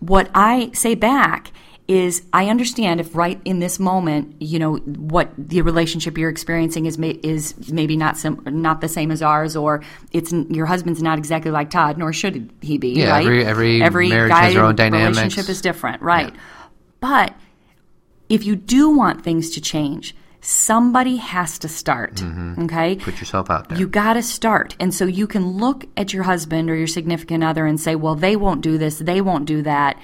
what 0.00 0.30
I 0.34 0.70
say 0.72 0.94
back 0.94 1.52
is 1.86 2.22
I 2.32 2.48
understand 2.48 2.98
if 2.98 3.14
right 3.14 3.38
in 3.44 3.58
this 3.58 3.78
moment, 3.78 4.36
you 4.40 4.58
know, 4.58 4.76
what 4.76 5.30
the 5.36 5.60
relationship 5.60 6.16
you're 6.16 6.30
experiencing 6.30 6.86
is 6.86 6.96
may, 6.96 7.10
is 7.22 7.70
maybe 7.70 7.94
not 7.94 8.16
sim- 8.16 8.42
not 8.46 8.80
the 8.80 8.88
same 8.88 9.10
as 9.10 9.20
ours, 9.20 9.54
or 9.54 9.82
it's 10.10 10.32
your 10.32 10.64
husband's 10.64 11.02
not 11.02 11.18
exactly 11.18 11.50
like 11.50 11.68
Todd, 11.68 11.98
nor 11.98 12.10
should 12.14 12.50
he 12.62 12.78
be. 12.78 12.94
Yeah, 12.94 13.10
right? 13.10 13.26
every- 13.26 13.82
every 13.82 14.08
marriage 14.08 14.30
guy 14.30 14.44
has 14.44 14.54
their 14.54 14.64
own 14.64 14.76
dynamics. 14.76 15.18
Relationship 15.18 15.50
is 15.50 15.60
different, 15.60 16.00
right? 16.00 16.32
But 17.00 17.34
if 18.28 18.44
you 18.44 18.56
do 18.56 18.90
want 18.90 19.22
things 19.22 19.50
to 19.50 19.60
change, 19.60 20.14
somebody 20.40 21.16
has 21.16 21.58
to 21.60 21.68
start. 21.68 22.22
Okay, 22.58 22.96
Put 22.96 23.18
yourself 23.18 23.50
out 23.50 23.68
there. 23.68 23.78
you 23.78 23.86
got 23.88 24.14
to 24.14 24.22
start. 24.22 24.76
And 24.78 24.92
so 24.92 25.06
you 25.06 25.26
can 25.26 25.46
look 25.52 25.86
at 25.96 26.12
your 26.12 26.22
husband 26.24 26.68
or 26.70 26.76
your 26.76 26.86
significant 26.86 27.42
other 27.42 27.64
and 27.66 27.80
say, 27.80 27.94
well, 27.94 28.14
they 28.14 28.36
won't 28.36 28.60
do 28.60 28.76
this, 28.78 28.98
they 28.98 29.20
won't 29.20 29.46
do 29.46 29.62
that. 29.62 29.98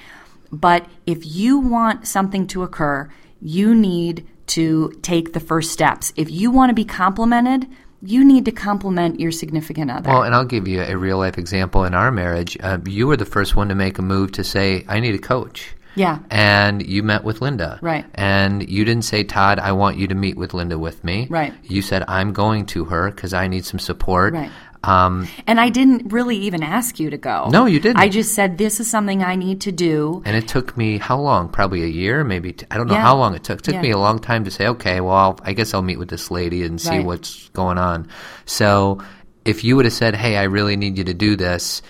But 0.52 0.86
if 1.06 1.24
you 1.26 1.58
want 1.58 2.06
something 2.06 2.46
to 2.48 2.62
occur, 2.62 3.08
you 3.40 3.74
need 3.74 4.26
to 4.48 4.90
take 5.02 5.32
the 5.32 5.40
first 5.40 5.70
steps. 5.72 6.12
If 6.16 6.30
you 6.30 6.50
want 6.50 6.70
to 6.70 6.74
be 6.74 6.84
complimented, 6.84 7.68
you 8.02 8.24
need 8.24 8.46
to 8.46 8.50
compliment 8.52 9.20
your 9.20 9.30
significant 9.30 9.90
other. 9.90 10.08
Well, 10.10 10.22
and 10.22 10.34
I'll 10.34 10.44
give 10.46 10.66
you 10.66 10.80
a 10.82 10.96
real 10.96 11.18
life 11.18 11.36
example 11.38 11.84
in 11.84 11.94
our 11.94 12.10
marriage. 12.10 12.56
Uh, 12.60 12.78
you 12.86 13.06
were 13.06 13.16
the 13.16 13.26
first 13.26 13.54
one 13.54 13.68
to 13.68 13.74
make 13.74 13.98
a 13.98 14.02
move 14.02 14.32
to 14.32 14.42
say, 14.44 14.84
I 14.88 15.00
need 15.00 15.14
a 15.14 15.18
coach. 15.18 15.74
Yeah. 16.00 16.18
And 16.30 16.76
you 16.94 17.02
met 17.02 17.22
with 17.24 17.40
Linda. 17.42 17.78
Right. 17.82 18.04
And 18.14 18.68
you 18.68 18.82
didn't 18.84 19.04
say, 19.04 19.20
Todd, 19.24 19.58
I 19.58 19.72
want 19.72 19.98
you 20.00 20.06
to 20.08 20.14
meet 20.24 20.36
with 20.36 20.54
Linda 20.54 20.78
with 20.78 20.98
me. 21.04 21.26
Right. 21.30 21.52
You 21.64 21.82
said, 21.82 22.02
I'm 22.08 22.32
going 22.32 22.66
to 22.74 22.84
her 22.86 23.10
because 23.10 23.32
I 23.34 23.46
need 23.48 23.64
some 23.64 23.78
support. 23.78 24.34
Right. 24.34 24.50
Um, 24.82 25.28
And 25.46 25.60
I 25.60 25.68
didn't 25.68 26.10
really 26.10 26.36
even 26.48 26.62
ask 26.62 26.98
you 26.98 27.10
to 27.10 27.18
go. 27.18 27.48
No, 27.52 27.66
you 27.66 27.80
didn't. 27.80 27.98
I 27.98 28.08
just 28.08 28.34
said, 28.34 28.56
this 28.56 28.80
is 28.80 28.88
something 28.90 29.22
I 29.22 29.36
need 29.36 29.60
to 29.68 29.72
do. 29.72 30.22
and 30.24 30.34
it 30.34 30.48
took 30.48 30.74
me 30.76 30.96
how 30.96 31.18
long? 31.20 31.50
Probably 31.50 31.82
a 31.82 31.92
year, 32.02 32.24
maybe. 32.24 32.52
T- 32.54 32.66
I 32.70 32.78
don't 32.78 32.86
know 32.88 32.94
Yeah. 32.94 33.02
how 33.10 33.16
long 33.18 33.34
it 33.34 33.44
took. 33.44 33.58
It 33.60 33.64
took 33.64 33.74
Yeah. 33.74 33.82
me 33.82 33.90
a 33.90 33.98
long 33.98 34.18
time 34.20 34.44
to 34.44 34.50
say, 34.50 34.66
okay, 34.68 35.00
well, 35.02 35.14
I'll, 35.24 35.38
I 35.44 35.52
guess 35.52 35.74
I'll 35.74 35.82
meet 35.90 35.98
with 35.98 36.08
this 36.08 36.30
lady 36.30 36.62
and 36.64 36.80
see 36.80 36.96
Right. 36.96 37.04
what's 37.04 37.50
going 37.50 37.76
on. 37.76 38.08
So 38.46 39.02
if 39.44 39.64
you 39.64 39.76
would 39.76 39.84
have 39.84 39.92
said, 39.94 40.14
hey, 40.16 40.36
I 40.38 40.44
really 40.44 40.76
need 40.76 40.96
you 40.96 41.04
to 41.04 41.14
do 41.14 41.36
this, 41.36 41.82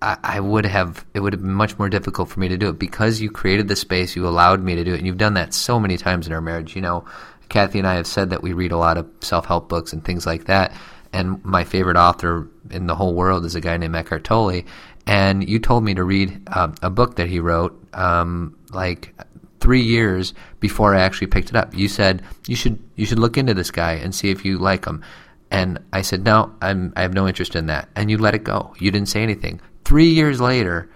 I, 0.00 0.40
would 0.40 0.64
have, 0.64 1.04
it 1.14 1.20
would 1.20 1.32
have 1.32 1.42
been 1.42 1.52
much 1.52 1.78
more 1.78 1.88
difficult 1.88 2.28
for 2.28 2.38
me 2.38 2.48
to 2.48 2.56
do 2.56 2.68
it 2.68 2.78
because 2.78 3.20
you 3.20 3.30
created 3.30 3.68
the 3.68 3.76
space, 3.76 4.14
you 4.14 4.28
allowed 4.28 4.62
me 4.62 4.76
to 4.76 4.84
do 4.84 4.94
it, 4.94 4.98
and 4.98 5.06
you've 5.06 5.18
done 5.18 5.34
that 5.34 5.52
so 5.52 5.80
many 5.80 5.96
times 5.96 6.26
in 6.26 6.32
our 6.32 6.40
marriage. 6.40 6.76
You 6.76 6.82
know, 6.82 7.04
Cathy 7.48 7.78
and 7.78 7.88
I 7.88 7.94
have 7.94 8.06
said 8.06 8.30
that 8.30 8.42
we 8.42 8.52
read 8.52 8.72
a 8.72 8.76
lot 8.76 8.96
of 8.96 9.08
self 9.20 9.46
help 9.46 9.68
books 9.68 9.92
and 9.92 10.04
things 10.04 10.26
like 10.26 10.44
that. 10.44 10.72
And 11.12 11.42
my 11.44 11.64
favorite 11.64 11.96
author 11.96 12.48
in 12.70 12.86
the 12.86 12.94
whole 12.94 13.14
world 13.14 13.44
is 13.44 13.54
a 13.54 13.60
guy 13.60 13.76
named 13.76 13.96
Eckhart 13.96 14.24
Tolle. 14.24 14.62
And 15.06 15.48
you 15.48 15.58
told 15.58 15.84
me 15.84 15.94
to 15.94 16.04
read 16.04 16.42
um, 16.54 16.74
a 16.82 16.90
book 16.90 17.16
that 17.16 17.28
he 17.28 17.40
wrote, 17.40 17.82
um, 17.94 18.56
like 18.70 19.14
three 19.60 19.80
years 19.80 20.34
before 20.60 20.94
I 20.94 21.00
actually 21.00 21.28
picked 21.28 21.48
it 21.50 21.56
up. 21.56 21.74
You 21.74 21.88
said 21.88 22.22
you 22.46 22.56
should 22.56 22.78
you 22.94 23.06
should 23.06 23.18
look 23.18 23.36
into 23.36 23.54
this 23.54 23.70
guy 23.70 23.92
and 23.92 24.14
see 24.14 24.30
if 24.30 24.44
you 24.44 24.58
like 24.58 24.84
him. 24.84 25.02
And 25.50 25.78
I 25.92 26.02
said 26.02 26.24
no, 26.24 26.54
I'm 26.60 26.92
I 26.94 27.02
have 27.02 27.14
no 27.14 27.26
interest 27.26 27.56
in 27.56 27.66
that. 27.66 27.88
And 27.96 28.10
you 28.10 28.18
let 28.18 28.34
it 28.34 28.44
go. 28.44 28.74
You 28.78 28.90
didn't 28.90 29.08
say 29.08 29.22
anything. 29.22 29.60
Three 29.88 30.10
years 30.10 30.38
later, 30.38 30.90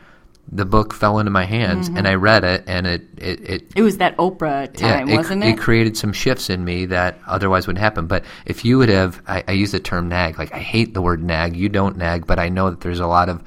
the 0.51 0.67
book 0.67 0.93
fell 0.93 1.19
into 1.19 1.31
my 1.31 1.47
hands, 1.47 1.89
and 1.89 1.97
mm-hmm. 1.97 2.07
I 2.09 2.15
read 2.17 2.45
it, 2.45 2.65
and 2.67 2.87
it 2.87 3.03
it, 3.17 3.41
it 3.49 3.73
It 3.75 3.81
was 3.81 3.97
that 3.97 4.15
Oprah 4.19 4.71
time, 4.77 5.09
it, 5.09 5.17
wasn't 5.17 5.43
it 5.43 5.55
it? 5.55 5.59
created 5.59 5.97
some 5.97 6.13
shifts 6.13 6.51
in 6.51 6.63
me 6.63 6.85
that 6.87 7.19
otherwise 7.27 7.67
wouldn't 7.67 7.83
happen. 7.83 8.07
But 8.07 8.23
if 8.45 8.67
you 8.67 8.77
would 8.77 8.91
have, 8.91 9.23
I, 9.27 9.45
I 9.49 9.53
use 9.53 9.73
the 9.73 9.81
term 9.81 10.11
nag. 10.11 10.39
Like 10.39 10.53
I 10.53 10.59
hate 10.59 10.93
the 10.93 11.01
word 11.01 11.23
nag. 11.25 11.57
You 11.57 11.71
don't 11.71 11.97
nag, 11.97 12.27
but 12.27 12.39
I 12.39 12.51
know 12.51 12.69
that 12.69 12.83
there's 12.83 13.01
a 13.01 13.07
lot 13.07 13.31
of 13.31 13.43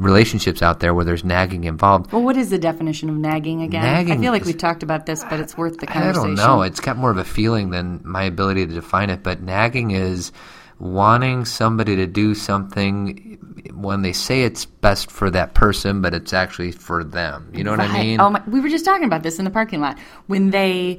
relationships 0.00 0.60
out 0.60 0.80
there 0.80 0.92
where 0.92 1.04
there's 1.04 1.22
nagging 1.22 1.64
involved. 1.64 2.10
well, 2.10 2.22
what 2.22 2.36
is 2.36 2.50
the 2.50 2.58
definition 2.58 3.08
of 3.10 3.14
nagging 3.14 3.62
again? 3.62 3.84
I 3.84 4.04
feel 4.16 4.32
like 4.32 4.42
is- 4.42 4.48
we've 4.48 4.58
talked 4.58 4.82
about 4.82 5.06
this, 5.06 5.22
but 5.30 5.38
it's 5.38 5.56
worth 5.56 5.78
the 5.78 5.86
conversation. 5.86 6.20
I 6.20 6.24
don't 6.24 6.34
know. 6.34 6.62
It's 6.62 6.80
got 6.80 6.96
more 6.96 7.12
of 7.12 7.16
a 7.16 7.24
feeling 7.24 7.70
than 7.70 8.00
my 8.02 8.24
ability 8.24 8.66
to 8.66 8.74
define 8.74 9.10
it. 9.10 9.22
But 9.22 9.40
nagging 9.40 9.92
is 9.92 10.32
wanting 10.80 11.44
somebody 11.44 11.94
to 11.96 12.06
do 12.06 12.34
something 12.34 13.38
when 13.74 14.02
they 14.02 14.12
say 14.12 14.42
it's 14.42 14.64
best 14.64 15.10
for 15.10 15.30
that 15.30 15.54
person, 15.54 16.00
but 16.00 16.14
it's 16.14 16.32
actually 16.32 16.72
for 16.72 17.04
them. 17.04 17.50
You 17.54 17.64
know 17.64 17.70
what 17.70 17.80
I 17.80 18.02
mean? 18.02 18.20
Oh 18.20 18.30
my, 18.30 18.42
we 18.46 18.60
were 18.60 18.68
just 18.68 18.84
talking 18.84 19.06
about 19.06 19.22
this 19.22 19.38
in 19.38 19.44
the 19.44 19.50
parking 19.50 19.80
lot. 19.80 19.98
When 20.26 20.50
they 20.50 20.98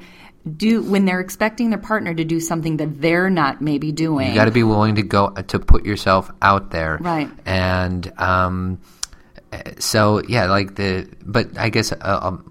do, 0.55 0.81
when 0.83 1.05
they're 1.05 1.19
expecting 1.19 1.69
their 1.69 1.79
partner 1.79 2.13
to 2.13 2.23
do 2.23 2.39
something 2.39 2.77
that 2.77 3.01
they're 3.01 3.29
not 3.29 3.61
maybe 3.61 3.91
doing. 3.91 4.29
You 4.29 4.35
got 4.35 4.45
to 4.45 4.51
be 4.51 4.63
willing 4.63 4.95
to 4.95 5.03
go 5.03 5.29
to 5.29 5.59
put 5.59 5.85
yourself 5.85 6.31
out 6.41 6.71
there, 6.71 6.97
Right. 7.01 7.29
And 7.45 8.11
um, 8.17 8.79
so 9.79 10.21
yeah, 10.27 10.45
like 10.45 10.75
the 10.75 11.09
but 11.23 11.57
I 11.57 11.69
guess 11.69 11.91
uh, 11.91 12.19
um, 12.21 12.47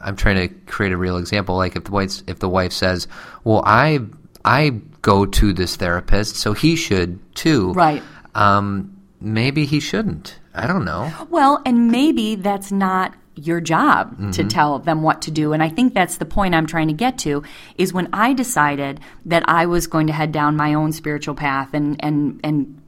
I'm 0.00 0.16
trying 0.16 0.48
to 0.48 0.54
create 0.66 0.92
a 0.92 0.96
real 0.96 1.16
example. 1.16 1.56
Like 1.56 1.76
if 1.76 1.84
the 1.84 1.92
wife 1.92 2.22
if 2.26 2.38
the 2.38 2.48
wife 2.48 2.72
says, 2.72 3.06
"Well, 3.44 3.62
I 3.64 4.00
I 4.44 4.80
go 5.02 5.24
to 5.26 5.52
this 5.52 5.76
therapist, 5.76 6.36
so 6.36 6.52
he 6.52 6.76
should 6.76 7.18
too," 7.34 7.72
Right. 7.72 8.02
Um, 8.34 8.96
maybe 9.20 9.64
he 9.64 9.80
shouldn't. 9.80 10.38
I 10.54 10.66
don't 10.66 10.84
know. 10.84 11.10
Well, 11.30 11.60
and 11.64 11.88
maybe 11.90 12.34
that's 12.34 12.70
not 12.72 13.14
your 13.36 13.60
job 13.60 14.10
to 14.32 14.42
Mm-hmm. 14.42 14.48
tell 14.48 14.78
them 14.80 15.02
what 15.02 15.22
to 15.22 15.30
do. 15.30 15.52
And 15.52 15.62
I 15.62 15.68
think 15.68 15.94
that's 15.94 16.16
the 16.18 16.24
point 16.24 16.54
I'm 16.56 16.66
trying 16.66 16.88
to 16.88 16.94
get 16.94 17.18
to 17.18 17.44
is 17.76 17.92
when 17.92 18.08
I 18.12 18.32
decided 18.32 18.98
that 19.26 19.44
I 19.48 19.66
was 19.66 19.86
going 19.86 20.08
to 20.08 20.12
head 20.12 20.32
down 20.32 20.56
my 20.56 20.74
own 20.74 20.90
spiritual 20.92 21.34
path 21.36 21.72
and 21.72 21.96
and 22.04 22.40
and 22.42 22.80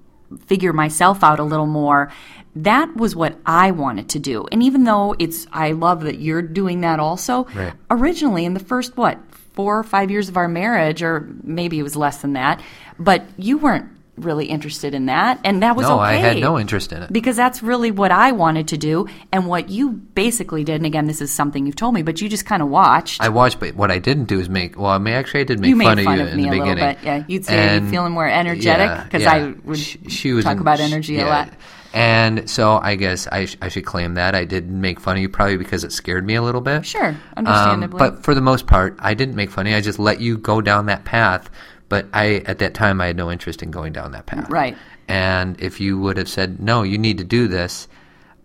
figure 0.46 0.72
myself 0.72 1.22
out 1.22 1.38
a 1.38 1.44
little 1.44 1.66
more. 1.66 2.10
That 2.56 2.96
was 2.96 3.14
what 3.14 3.38
I 3.46 3.70
wanted 3.70 4.08
to 4.10 4.18
do. 4.18 4.46
And 4.50 4.60
even 4.62 4.82
though 4.82 5.14
it's 5.20 5.46
I 5.52 5.70
love 5.72 6.00
that 6.02 6.18
you're 6.18 6.42
doing 6.42 6.80
that 6.80 6.98
also, 6.98 7.46
Right. 7.54 7.72
originally 7.88 8.44
in 8.44 8.54
the 8.54 8.60
first 8.60 8.96
what, 8.96 9.18
4 9.54 9.78
or 9.80 9.82
5 9.82 10.10
years 10.10 10.28
of 10.28 10.36
our 10.36 10.48
marriage 10.48 11.02
or 11.02 11.28
maybe 11.42 11.78
it 11.78 11.82
was 11.82 11.96
less 11.96 12.18
than 12.18 12.34
that, 12.34 12.60
but 12.98 13.24
you 13.36 13.58
weren't 13.58 13.86
really 14.16 14.44
interested 14.44 14.92
in 14.92 15.06
that 15.06 15.40
and 15.44 15.62
that 15.62 15.74
was 15.76 15.86
No, 15.86 15.94
okay 15.94 16.02
I 16.10 16.12
had 16.16 16.36
no 16.36 16.58
interest 16.58 16.92
in 16.92 17.02
it. 17.02 17.10
because 17.10 17.36
that's 17.36 17.62
really 17.62 17.90
what 17.90 18.10
I 18.10 18.32
wanted 18.32 18.68
to 18.68 18.76
do 18.76 19.06
and 19.32 19.46
what 19.46 19.70
you 19.70 19.92
basically 19.92 20.62
did. 20.62 20.74
And 20.74 20.84
again, 20.84 21.06
this 21.06 21.22
is 21.22 21.32
something 21.32 21.64
you've 21.64 21.76
told 21.76 21.94
me, 21.94 22.02
but 22.02 22.20
you 22.20 22.28
just 22.28 22.44
kind 22.44 22.60
of 22.60 22.68
watched. 22.68 23.22
I 23.22 23.30
watched, 23.30 23.60
but 23.60 23.74
what 23.76 23.90
I 23.90 23.98
didn't 23.98 24.24
do 24.26 24.38
is 24.38 24.50
make. 24.50 24.76
Well, 24.78 24.90
I 24.90 24.98
mean, 24.98 25.14
actually, 25.14 25.40
I 25.40 25.44
did 25.44 25.58
make 25.60 25.70
you 25.70 25.76
made 25.76 25.84
fun, 25.86 26.04
fun 26.04 26.20
of 26.20 26.28
of 26.28 26.34
you 26.34 26.36
me 26.36 26.42
in 26.42 26.48
a 26.48 26.50
the 26.50 26.58
little 26.58 26.74
beginning. 26.74 26.94
bit. 26.96 27.04
Yeah, 27.04 27.24
you'd 27.28 27.44
say 27.46 27.78
you're 27.80 27.88
feeling 27.90 28.12
more 28.12 28.28
energetic 28.28 29.04
because 29.04 29.22
yeah. 29.22 29.32
I 29.32 29.54
would 29.64 29.78
She, 29.78 29.98
she 30.08 30.32
was 30.34 30.44
talk 30.44 30.56
in- 30.56 30.60
about 30.60 30.80
energy 30.80 31.16
a 31.16 31.20
yeah. 31.20 31.26
lot. 31.28 31.48
And 31.92 32.48
so 32.48 32.78
I 32.82 32.94
guess 32.94 33.26
I, 33.26 33.46
sh- 33.46 33.56
I 33.60 33.68
should 33.68 33.84
claim 33.84 34.14
that 34.14 34.34
I 34.34 34.44
did 34.44 34.70
make 34.70 35.00
fun 35.00 35.16
of 35.16 35.22
you 35.22 35.28
probably 35.28 35.56
because 35.56 35.82
it 35.82 35.92
scared 35.92 36.24
me 36.24 36.36
a 36.36 36.42
little 36.42 36.60
bit. 36.60 36.86
Sure, 36.86 37.08
Um, 37.08 37.18
understandably. 37.38 37.98
but 37.98 38.22
for 38.22 38.34
the 38.34 38.40
most 38.40 38.66
part, 38.66 38.96
I 39.00 39.14
didn't 39.14 39.34
make 39.34 39.50
fun 39.50 39.66
of 39.66 39.70
you. 39.72 39.76
I 39.76 39.80
just 39.80 39.98
let 39.98 40.20
you 40.20 40.38
go 40.38 40.60
down 40.60 40.86
that 40.86 41.04
path. 41.04 41.50
But 41.88 42.06
I, 42.12 42.36
at 42.46 42.60
that 42.60 42.74
time, 42.74 43.00
I 43.00 43.06
had 43.08 43.16
no 43.16 43.32
interest 43.32 43.62
in 43.64 43.72
going 43.72 43.92
down 43.92 44.12
that 44.12 44.26
path. 44.26 44.48
Right. 44.48 44.76
And 45.08 45.60
if 45.60 45.80
you 45.80 45.98
would 45.98 46.16
have 46.18 46.28
said, 46.28 46.60
no, 46.60 46.84
you 46.84 46.96
need 46.98 47.18
to 47.18 47.24
do 47.24 47.48
this, 47.48 47.88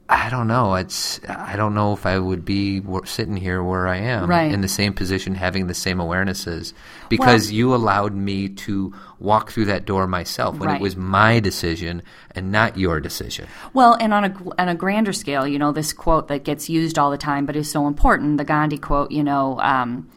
I 0.07 0.29
don't 0.29 0.47
know. 0.47 0.75
It's 0.75 1.19
I 1.27 1.55
don't 1.55 1.73
know 1.73 1.91
if 1.93 2.05
I 2.05 2.19
would 2.19 2.45
be 2.45 2.83
sitting 3.05 3.35
here 3.35 3.63
where 3.63 3.87
I 3.87 3.97
am 3.97 4.29
Right. 4.29 4.51
in 4.51 4.61
the 4.61 4.67
same 4.67 4.93
position, 4.93 5.33
having 5.33 5.65
the 5.65 5.73
same 5.73 5.97
awarenesses, 5.97 6.73
because 7.09 7.51
you 7.51 7.73
allowed 7.73 8.13
me 8.13 8.49
to 8.49 8.93
walk 9.19 9.51
through 9.51 9.65
that 9.65 9.85
door 9.85 10.05
myself 10.05 10.59
when 10.59 10.69
Right. 10.69 10.75
it 10.79 10.81
was 10.83 10.95
my 10.95 11.39
decision 11.39 12.03
and 12.35 12.51
not 12.51 12.77
your 12.77 12.99
decision. 12.99 13.47
Well, 13.73 13.97
and 13.99 14.13
on 14.13 14.25
a 14.25 14.33
on 14.59 14.69
a 14.69 14.75
grander 14.75 15.13
scale, 15.13 15.47
you 15.47 15.57
know, 15.57 15.71
this 15.71 15.91
quote 15.91 16.27
that 16.27 16.43
gets 16.43 16.69
used 16.69 16.99
all 16.99 17.09
the 17.09 17.17
time, 17.17 17.47
but 17.47 17.55
is 17.55 17.71
so 17.71 17.87
important, 17.87 18.37
the 18.37 18.45
Gandhi 18.45 18.77
quote, 18.77 19.11
you 19.11 19.23
know. 19.23 19.59
Um, 19.61 20.07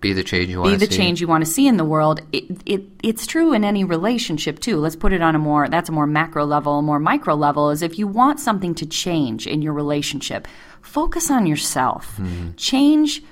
Be 0.00 0.14
the 0.14 0.24
change 0.24 0.48
you 0.48 0.60
want 0.60 0.72
to 0.72 0.78
the 0.78 0.90
see. 0.90 0.96
change 0.96 1.20
you 1.20 1.26
want 1.26 1.44
to 1.44 1.50
see 1.50 1.66
in 1.66 1.76
the 1.76 1.84
world. 1.84 2.22
It, 2.32 2.44
it 2.64 2.82
it's 3.02 3.26
true 3.26 3.52
in 3.52 3.64
any 3.64 3.84
relationship 3.84 4.58
too. 4.58 4.78
Let's 4.78 4.96
put 4.96 5.12
it 5.12 5.20
on 5.20 5.34
a 5.34 5.38
more 5.38 5.68
that's 5.68 5.90
a 5.90 5.92
more 5.92 6.06
macro 6.06 6.46
level, 6.46 6.78
a 6.78 6.82
more 6.82 6.98
micro 6.98 7.34
level. 7.34 7.70
Is 7.70 7.82
if 7.82 7.98
you 7.98 8.06
want 8.06 8.40
something 8.40 8.74
to 8.76 8.86
change 8.86 9.46
in 9.46 9.60
your 9.60 9.74
relationship, 9.74 10.48
focus 10.80 11.30
on 11.30 11.46
yourself. 11.46 12.16
Mm-hmm. 12.16 12.52
Change. 12.56 13.22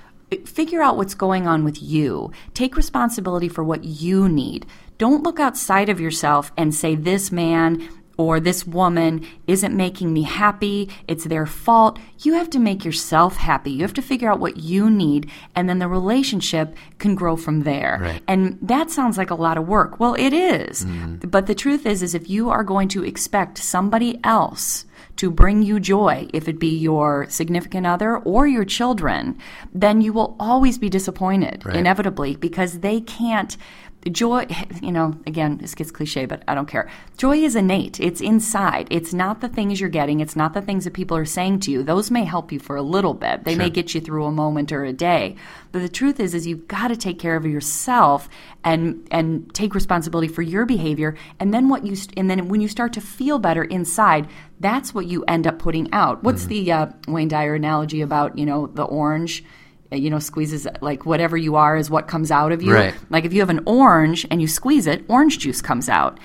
Figure 0.44 0.82
out 0.82 0.98
what's 0.98 1.14
going 1.14 1.46
on 1.46 1.64
with 1.64 1.82
you. 1.82 2.32
Take 2.52 2.76
responsibility 2.76 3.48
for 3.48 3.64
what 3.64 3.84
you 3.84 4.28
need. 4.28 4.66
Don't 4.98 5.22
look 5.22 5.40
outside 5.40 5.88
of 5.88 6.00
yourself 6.00 6.52
and 6.54 6.75
say 6.75 6.94
this 6.94 7.32
man 7.32 7.88
or 8.18 8.40
this 8.40 8.66
woman 8.66 9.25
isn't 9.46 9.75
making 9.75 10.12
me 10.12 10.22
happy, 10.22 10.90
it's 11.06 11.25
their 11.25 11.46
fault. 11.46 11.98
You 12.18 12.34
have 12.34 12.50
to 12.50 12.58
make 12.58 12.84
yourself 12.84 13.37
happy. 13.37 13.70
You 13.70 13.82
have 13.82 13.94
to 13.94 14.02
figure 14.02 14.30
out 14.30 14.40
what 14.40 14.58
you 14.58 14.90
need, 14.90 15.30
and 15.54 15.68
then 15.68 15.78
the 15.78 15.88
relationship 15.88 16.75
can 16.98 17.14
grow 17.14 17.37
from 17.37 17.62
there. 17.62 17.98
Right. 18.02 18.22
And 18.28 18.58
that 18.60 18.90
sounds 18.90 19.16
like 19.16 19.30
a 19.30 19.37
lot 19.37 19.56
of 19.56 19.66
work. 19.68 19.98
Well, 20.00 20.14
it 20.14 20.32
is. 20.32 20.84
Mm. 20.84 21.30
But 21.30 21.46
the 21.46 21.54
truth 21.54 21.87
is 21.87 22.02
is 22.02 22.14
if 22.14 22.28
you 22.28 22.50
are 22.50 22.64
going 22.64 22.88
to 22.88 23.04
expect 23.04 23.56
somebody 23.58 24.18
else 24.25 24.84
to 25.16 25.30
bring 25.30 25.62
you 25.62 25.78
joy, 25.80 26.28
if 26.34 26.48
it 26.48 26.58
be 26.58 26.76
your 26.76 27.26
significant 27.28 27.87
other 27.87 28.18
or 28.18 28.46
your 28.46 28.64
children, 28.64 29.37
then 29.72 30.00
you 30.00 30.12
will 30.12 30.37
always 30.40 30.76
be 30.78 30.88
disappointed, 30.88 31.64
Right. 31.64 31.76
inevitably, 31.76 32.34
because 32.37 32.80
they 32.80 33.00
can't. 33.00 33.56
The 34.02 34.11
joy, 34.11 34.47
you 34.83 34.93
know, 34.93 35.19
again, 35.26 35.59
this 35.59 35.75
gets 35.75 35.90
cliche, 35.90 36.25
but 36.26 36.43
I 36.47 36.55
don't 36.55 36.69
care. 36.69 36.88
Joy 37.17 37.38
is 37.38 37.57
innate. 37.57 37.99
It's 37.99 38.21
inside. 38.21 38.87
It's 38.90 39.12
not 39.12 39.40
the 39.40 39.49
things 39.49 39.81
you're 39.81 39.88
getting. 39.90 40.21
It's 40.21 40.37
not 40.37 40.55
the 40.55 40.62
things 40.62 40.85
that 40.85 40.95
people 40.95 41.17
are 41.17 41.25
saying 41.25 41.61
to 41.61 41.71
you. 41.73 41.83
Those 41.83 42.11
may 42.11 42.25
help 42.25 42.52
you 42.52 42.61
for 42.61 42.76
a 42.76 42.83
little 42.83 43.14
bit. 43.14 43.43
They 43.45 43.57
may 43.57 43.71
get 43.71 43.95
you 43.95 44.00
through 44.00 44.25
a 44.26 44.31
moment 44.31 44.71
or 44.71 44.85
a 44.85 44.93
day. 44.93 45.35
But 45.73 45.83
the 45.83 45.88
truth 45.88 46.21
is, 46.21 46.33
is 46.33 46.47
you've 46.47 46.69
got 46.69 46.88
to 46.88 46.97
take 46.97 47.19
care 47.19 47.35
of 47.37 47.45
yourself 47.45 48.28
and 48.64 49.07
and 49.11 49.52
take 49.55 49.75
responsibility 49.75 50.28
for 50.28 50.43
your 50.43 50.64
behavior. 50.64 51.17
And 51.40 51.52
then 51.52 51.69
what 51.69 51.85
you 51.85 51.97
st- 51.97 52.17
and 52.17 52.31
then 52.31 52.49
when 52.49 52.61
you 52.61 52.69
start 52.69 52.93
to 52.95 53.00
feel 53.00 53.38
better 53.38 53.64
inside, 53.64 54.28
that's 54.61 54.95
what 54.95 55.07
you 55.07 55.25
end 55.25 55.47
up 55.47 55.59
putting 55.59 55.93
out. 55.93 56.23
What's 56.23 56.43
Mm-hmm. 56.45 56.49
the 56.64 56.73
uh, 56.73 56.87
Wayne 57.09 57.28
Dyer 57.28 57.55
analogy 57.57 58.00
about 58.00 58.38
you 58.38 58.47
know 58.47 58.69
the 58.69 58.85
orange? 58.85 59.45
You 59.90 60.11
know, 60.11 60.18
squeezes 60.18 60.66
like 60.83 61.07
whatever 61.07 61.37
you 61.37 61.57
are 61.57 61.76
is 61.76 61.88
what 61.88 62.09
comes 62.09 62.30
out 62.30 62.52
of 62.52 62.62
you. 62.62 62.75
Right. 62.75 62.95
Like 63.09 63.25
if 63.25 63.33
you 63.33 63.40
have 63.40 63.49
an 63.49 63.61
orange 63.64 64.26
and 64.30 64.40
you 64.40 64.47
squeeze 64.47 64.87
it, 64.87 65.04
orange 65.09 65.38
juice 65.38 65.62
comes 65.62 65.88
out. 65.88 66.18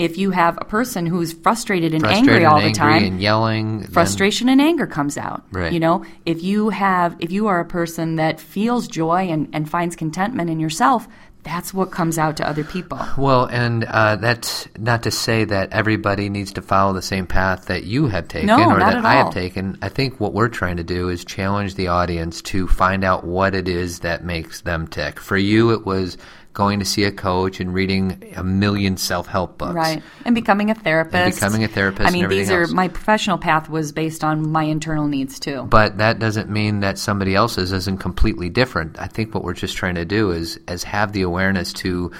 If 0.00 0.16
you 0.18 0.30
have 0.30 0.58
a 0.60 0.64
person 0.64 1.06
who's 1.06 1.32
frustrated 1.32 1.92
and 1.94 2.02
Frustrated 2.02 2.30
angry 2.30 2.44
all 2.46 2.56
and 2.56 2.62
the 2.74 2.80
angry 2.80 3.00
time, 3.00 3.04
and 3.04 3.20
yelling. 3.20 3.80
then- 3.80 3.90
frustration 3.90 4.48
and 4.48 4.60
anger 4.60 4.86
comes 4.86 5.16
out 5.18 5.44
Right. 5.52 5.72
you 5.72 5.80
know 5.80 6.04
if 6.24 6.42
you 6.42 6.70
have 6.70 7.16
if 7.18 7.30
you 7.30 7.48
are 7.48 7.60
a 7.60 7.64
person 7.64 8.16
that 8.16 8.40
feels 8.40 8.88
joy 8.88 9.28
and, 9.28 9.48
and 9.52 9.68
finds 9.68 9.96
contentment 9.96 10.48
in 10.50 10.58
yourself 10.60 11.06
that's 11.42 11.72
what 11.72 11.90
comes 11.90 12.18
out 12.18 12.36
to 12.36 12.46
other 12.46 12.64
people 12.64 12.98
Well, 13.16 13.46
and 13.46 13.84
uh, 13.84 14.16
that's 14.16 14.68
not 14.78 15.04
to 15.04 15.10
say 15.10 15.44
that 15.44 15.72
everybody 15.72 16.28
needs 16.28 16.52
to 16.52 16.62
follow 16.62 16.92
the 16.92 17.00
same 17.00 17.26
path 17.26 17.64
that 17.66 17.84
you 17.84 18.08
have 18.08 18.28
taken 18.28 18.46
No, 18.48 18.70
or 18.70 18.78
that 18.78 18.96
at 18.96 19.04
I 19.06 19.14
have 19.14 19.32
taken. 19.32 19.78
I 19.80 19.88
think 19.88 20.20
what 20.20 20.34
we're 20.34 20.48
trying 20.50 20.76
to 20.76 20.84
do 20.84 21.08
is 21.08 21.24
challenge 21.24 21.76
the 21.76 21.88
audience 21.88 22.42
to 22.52 22.68
find 22.68 23.04
out 23.04 23.24
what 23.24 23.54
it 23.54 23.68
is 23.68 24.00
that 24.00 24.22
makes 24.22 24.60
them 24.60 24.86
tick. 24.86 25.18
For 25.18 25.38
you, 25.38 25.70
it 25.70 25.86
was 25.86 26.18
going 26.60 26.78
to 26.78 26.84
see 26.84 27.04
a 27.04 27.12
coach 27.12 27.58
and 27.60 27.72
reading 27.72 28.04
a 28.36 28.44
million 28.44 28.94
self-help 28.96 29.56
books. 29.56 29.74
right 29.74 30.02
and 30.26 30.34
becoming 30.34 30.68
a 30.70 30.74
therapist 30.74 31.40
becoming 31.40 31.64
a 31.64 31.68
therapist 31.68 32.02
i 32.02 32.08
and 32.08 32.14
mean 32.14 32.28
these 32.28 32.50
are 32.50 32.62
else. 32.62 32.72
my 32.82 32.88
professional 32.98 33.38
path 33.38 33.70
was 33.70 33.92
based 33.92 34.22
on 34.22 34.36
my 34.58 34.64
internal 34.64 35.06
needs 35.06 35.40
too 35.40 35.58
But 35.70 35.96
that 35.98 36.18
doesn't 36.18 36.50
mean 36.50 36.80
that 36.80 36.98
somebody 36.98 37.34
else's 37.34 37.72
isn't 37.72 37.98
completely 37.98 38.48
different. 38.50 38.98
I 39.00 39.06
think 39.06 39.34
what 39.34 39.44
we're 39.44 39.54
just 39.54 39.76
trying 39.76 39.94
to 39.94 40.04
do 40.04 40.30
is 40.40 40.58
is 40.68 40.82
have 40.84 41.12
the 41.12 41.22
awareness 41.22 41.72
to 41.84 42.10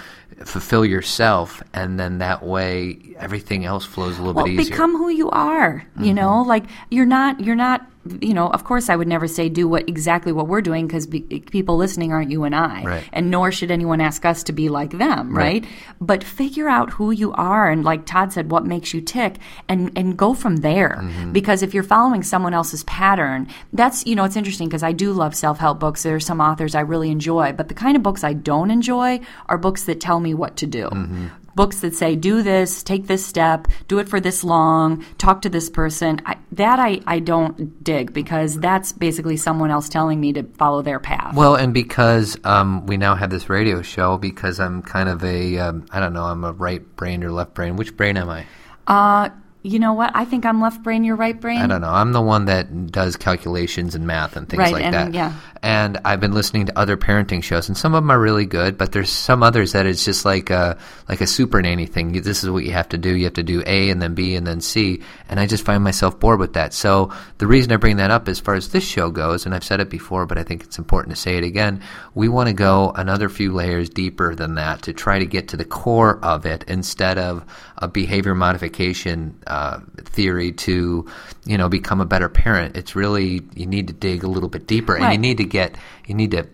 fulfill 0.44 0.84
yourself, 0.84 1.62
and 1.75 1.99
then 2.00 2.18
that 2.18 2.42
way 2.42 2.99
everything 3.18 3.64
else 3.64 3.84
flows 3.84 4.18
a 4.18 4.22
little 4.22 4.34
well 4.34 4.44
bit 4.46 4.52
easier. 4.54 4.64
Mm-hmm. 4.64 4.72
become 4.72 4.96
who 4.96 5.08
you 5.10 5.28
are 5.30 5.84
you 6.00 6.14
know 6.14 6.40
like 6.42 6.64
you're 6.90 7.04
not 7.04 7.38
you're 7.40 7.54
not 7.54 7.87
you 8.22 8.32
know 8.32 8.49
of 8.49 8.64
course 8.64 8.88
i 8.88 8.96
would 8.96 9.06
never 9.06 9.28
say 9.28 9.50
do 9.50 9.68
what 9.68 9.87
exactly 9.87 10.32
what 10.32 10.49
we're 10.49 10.62
doing 10.62 10.87
because 10.87 11.06
be, 11.06 11.20
people 11.20 11.76
listening 11.76 12.12
aren't 12.12 12.30
you 12.30 12.44
and 12.44 12.54
i 12.56 12.82
Right. 12.82 13.04
and 13.12 13.30
nor 13.30 13.52
should 13.52 13.70
anyone 13.70 14.00
ask 14.00 14.25
us 14.25 14.42
to 14.44 14.52
be 14.54 14.70
like 14.70 14.92
them 14.92 15.37
right? 15.37 15.62
Right. 15.64 15.72
but 16.00 16.25
figure 16.25 16.66
out 16.66 16.88
who 16.92 17.10
you 17.10 17.32
are 17.34 17.68
and 17.68 17.84
like 17.84 18.06
todd 18.06 18.32
said 18.32 18.50
what 18.50 18.64
makes 18.64 18.94
you 18.94 19.02
tick 19.02 19.37
and 19.68 19.92
and 19.96 20.16
go 20.16 20.32
from 20.32 20.56
there 20.58 20.99
Mm-hmm. 21.02 21.32
because 21.32 21.62
if 21.62 21.75
you're 21.75 21.82
following 21.82 22.22
someone 22.22 22.54
else's 22.54 22.84
pattern 22.84 23.49
that's 23.75 24.06
you 24.06 24.14
know 24.16 24.25
it's 24.25 24.37
interesting 24.37 24.68
because 24.68 24.82
i 24.82 24.92
do 24.92 25.12
love 25.12 25.34
self-help 25.34 25.78
books 25.78 26.02
there 26.02 26.14
are 26.14 26.20
some 26.20 26.40
authors 26.40 26.75
i 26.75 26.80
really 26.80 27.10
enjoy 27.10 27.52
but 27.52 27.68
the 27.68 27.75
kind 27.75 27.96
of 27.99 28.02
books 28.02 28.25
i 28.25 28.32
don't 28.32 28.70
enjoy 28.70 29.20
are 29.50 29.58
books 29.58 29.84
that 29.84 30.00
tell 30.00 30.20
me 30.21 30.35
what 30.35 30.57
to 30.59 30.67
do 30.67 30.89
Mm-hmm. 30.91 31.27
books 31.55 31.81
that 31.81 31.95
say 31.95 32.15
do 32.17 32.43
this 32.43 32.83
take 32.83 33.07
this 33.07 33.25
step 33.27 33.67
do 33.89 33.99
it 33.99 34.09
for 34.09 34.21
this 34.21 34.45
long 34.45 35.05
talk 35.19 35.43
to 35.43 35.49
this 35.49 35.69
person 35.69 36.21
I, 36.25 36.37
that 36.53 36.79
I, 36.79 37.00
I 37.07 37.19
don't 37.19 37.83
dig 37.83 38.12
because 38.12 38.59
that's 38.59 38.93
basically 38.93 39.37
someone 39.37 39.71
else 39.71 39.89
telling 39.89 40.21
me 40.21 40.33
to 40.35 40.45
follow 40.45 40.83
their 40.83 41.00
path 41.00 41.35
Well, 41.35 41.54
and 41.56 41.75
because 41.75 42.37
um, 42.45 42.87
we 42.87 42.97
now 42.97 43.15
have 43.15 43.30
this 43.30 43.49
radio 43.50 43.83
show, 43.83 44.17
because 44.19 44.61
I'm 44.61 44.83
kind 44.83 45.09
of 45.09 45.23
a, 45.25 45.59
um, 45.59 45.87
I 45.91 45.99
don't 46.00 46.13
know, 46.13 46.25
I'm 46.25 46.45
a 46.45 46.52
right 46.52 46.83
brain 46.97 47.23
or 47.25 47.30
left 47.33 47.54
brain. 47.54 47.76
Which 47.76 47.97
brain 47.97 48.17
am 48.17 48.28
I? 48.30 48.47
uh, 48.87 49.28
you 49.63 49.78
know 49.78 49.93
what 49.93 50.11
i 50.15 50.25
think 50.25 50.47
i'm 50.47 50.59
left 50.59 50.83
brain 50.83 51.04
you're 51.04 51.17
right 51.17 51.39
brain 51.39 51.61
I 51.61 51.67
don't 51.67 51.83
know. 51.83 51.91
I'm 51.91 52.13
the 52.13 52.23
one 52.23 52.47
that 52.47 52.87
does 52.91 53.17
calculations 53.17 53.95
and 53.95 54.06
math 54.06 54.35
and 54.35 54.49
things 54.49 54.59
Right, 54.59 54.73
like 54.73 54.85
and- 54.85 54.95
that. 54.95 55.13
yeah. 55.15 55.35
And 55.62 55.99
I've 56.06 56.20
been 56.20 56.32
listening 56.32 56.66
to 56.66 56.78
other 56.78 56.96
parenting 56.96 57.42
shows, 57.42 57.68
and 57.68 57.76
some 57.76 57.94
of 57.94 58.02
them 58.02 58.10
are 58.10 58.18
really 58.18 58.46
good, 58.46 58.78
but 58.78 58.92
there's 58.92 59.10
some 59.10 59.42
others 59.42 59.73
that 59.73 59.84
it's 59.84 60.06
just 60.06 60.25
like 60.25 60.49
a 60.49 60.78
like 61.06 61.20
a 61.20 61.26
super 61.26 61.60
nanny 61.60 61.84
thing. 61.84 62.12
This 62.12 62.42
is 62.42 62.49
what 62.49 62.64
you 62.64 62.73
have 62.73 62.88
to 62.90 62.99
do. 62.99 63.14
You 63.14 63.25
have 63.25 63.34
to 63.34 63.42
do 63.42 63.62
A 63.66 63.90
and 63.90 64.00
then 64.00 64.14
B 64.14 64.36
and 64.36 64.46
then 64.46 64.62
C, 64.62 65.02
and 65.28 65.38
I 65.38 65.46
just 65.46 65.66
find 65.66 65.84
myself 65.84 66.18
bored 66.18 66.40
with 66.40 66.54
that. 66.54 66.73
So 66.73 67.12
the 67.36 67.46
reason 67.46 67.73
I 67.73 67.76
bring 67.76 67.99
that 67.99 68.10
up, 68.10 68.26
as 68.26 68.40
far 68.40 68.54
as 68.54 68.70
this 68.70 68.84
show 68.84 69.10
goes, 69.10 69.44
and 69.44 69.54
I've 69.54 69.64
said 69.64 69.80
it 69.80 69.90
before, 69.90 70.25
but 70.25 70.38
I 70.38 70.44
think 70.44 70.62
it's 70.62 70.78
important 70.78 71.14
to 71.14 71.20
say 71.20 71.36
it 71.36 71.44
again. 71.44 71.82
We 72.14 72.28
want 72.28 72.49
to 72.49 72.54
go 72.54 72.92
another 72.96 73.28
few 73.28 73.52
layers 73.52 73.90
deeper 73.90 74.34
than 74.34 74.54
that 74.54 74.82
to 74.82 74.94
try 74.94 75.18
to 75.18 75.26
get 75.26 75.49
to 75.49 75.58
the 75.58 75.66
core 75.66 76.18
of 76.25 76.46
it 76.46 76.64
instead 76.68 77.18
of 77.18 77.44
a 77.76 77.86
behavior 77.86 78.34
modification 78.34 79.38
uh, 79.46 79.80
theory 79.99 80.52
to 80.52 81.06
you 81.44 81.58
know 81.58 81.68
become 81.68 82.00
a 82.00 82.06
better 82.06 82.30
parent. 82.30 82.78
It's 82.78 82.96
really 82.96 83.42
you 83.54 83.66
need 83.66 83.88
to 83.88 83.92
dig 83.92 84.25
a 84.25 84.28
little 84.28 84.49
bit 84.49 84.66
deeper, 84.66 84.96
and 84.96 85.12
you 85.12 85.18
need 85.18 85.36
to 85.36 85.50
get 85.50 85.76
you 86.06 86.15
need 86.15 86.30
to 86.30 86.47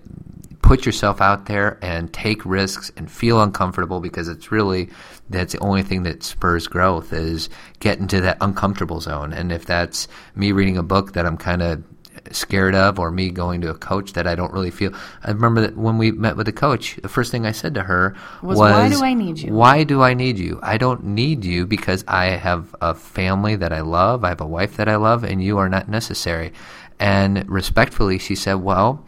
put 0.67 0.85
yourself 0.85 1.21
out 1.21 1.47
there 1.47 1.79
and 1.81 2.13
take 2.13 2.45
risks 2.45 2.91
and 2.97 3.09
feel 3.09 3.41
uncomfortable 3.41 4.01
because 4.01 4.27
it's 4.27 4.51
really 4.51 4.89
that's 5.31 5.53
the 5.53 5.61
only 5.61 5.83
thing 5.83 6.03
that 6.03 6.25
spurs 6.25 6.67
growth 6.67 7.13
is 7.13 7.49
get 7.79 7.99
into 7.99 8.21
that 8.21 8.37
uncomfortable 8.41 9.01
zone. 9.01 9.33
And 9.33 9.53
if 9.53 9.65
that's 9.65 10.09
me 10.35 10.51
reading 10.51 10.77
a 10.77 10.83
book 10.83 11.13
that 11.13 11.25
I'm 11.25 11.37
kind 11.37 11.63
of 11.63 11.85
scared 12.33 12.75
of 12.75 12.99
or 12.99 13.13
me 13.13 13.31
going 13.31 13.61
to 13.61 13.71
a 13.71 13.75
coach 13.75 14.15
that 14.15 14.27
I 14.27 14.35
don't 14.35 14.53
really 14.53 14.73
feel 14.73 14.93
I 15.23 15.31
remember 15.31 15.61
that 15.61 15.77
when 15.77 15.99
we 15.99 16.11
met 16.11 16.37
with 16.37 16.47
the 16.47 16.53
coach 16.53 16.99
the 17.01 17.09
first 17.09 17.31
thing 17.31 17.47
I 17.47 17.53
said 17.53 17.75
to 17.75 17.83
her 17.83 18.17
Was, 18.43 18.59
was, 18.59 18.73
"Why 18.73 18.89
do 18.89 19.05
I 19.05 19.15
need 19.15 19.39
you?" 19.39 19.53
why 19.53 19.85
do 19.85 20.03
I 20.03 20.15
need 20.15 20.39
you? 20.39 20.59
I 20.63 20.77
don't 20.79 21.05
need 21.05 21.45
you 21.45 21.67
because 21.67 22.05
I 22.09 22.27
have 22.31 22.75
a 22.81 22.95
family 22.95 23.55
that 23.57 23.73
I 23.73 23.83
love 23.83 24.25
I 24.25 24.31
have 24.31 24.41
a 24.41 24.47
wife 24.47 24.77
that 24.77 24.89
I 24.89 24.97
love 24.97 25.23
and 25.23 25.41
you 25.41 25.59
are 25.59 25.69
not 25.69 25.89
necessary 25.89 26.53
and 26.99 27.49
respectfully 27.49 28.19
she 28.19 28.35
said 28.35 28.55
well 28.55 29.05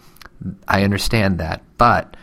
I 0.67 0.85
understand 0.85 1.39
that, 1.39 1.63
but 1.79 2.17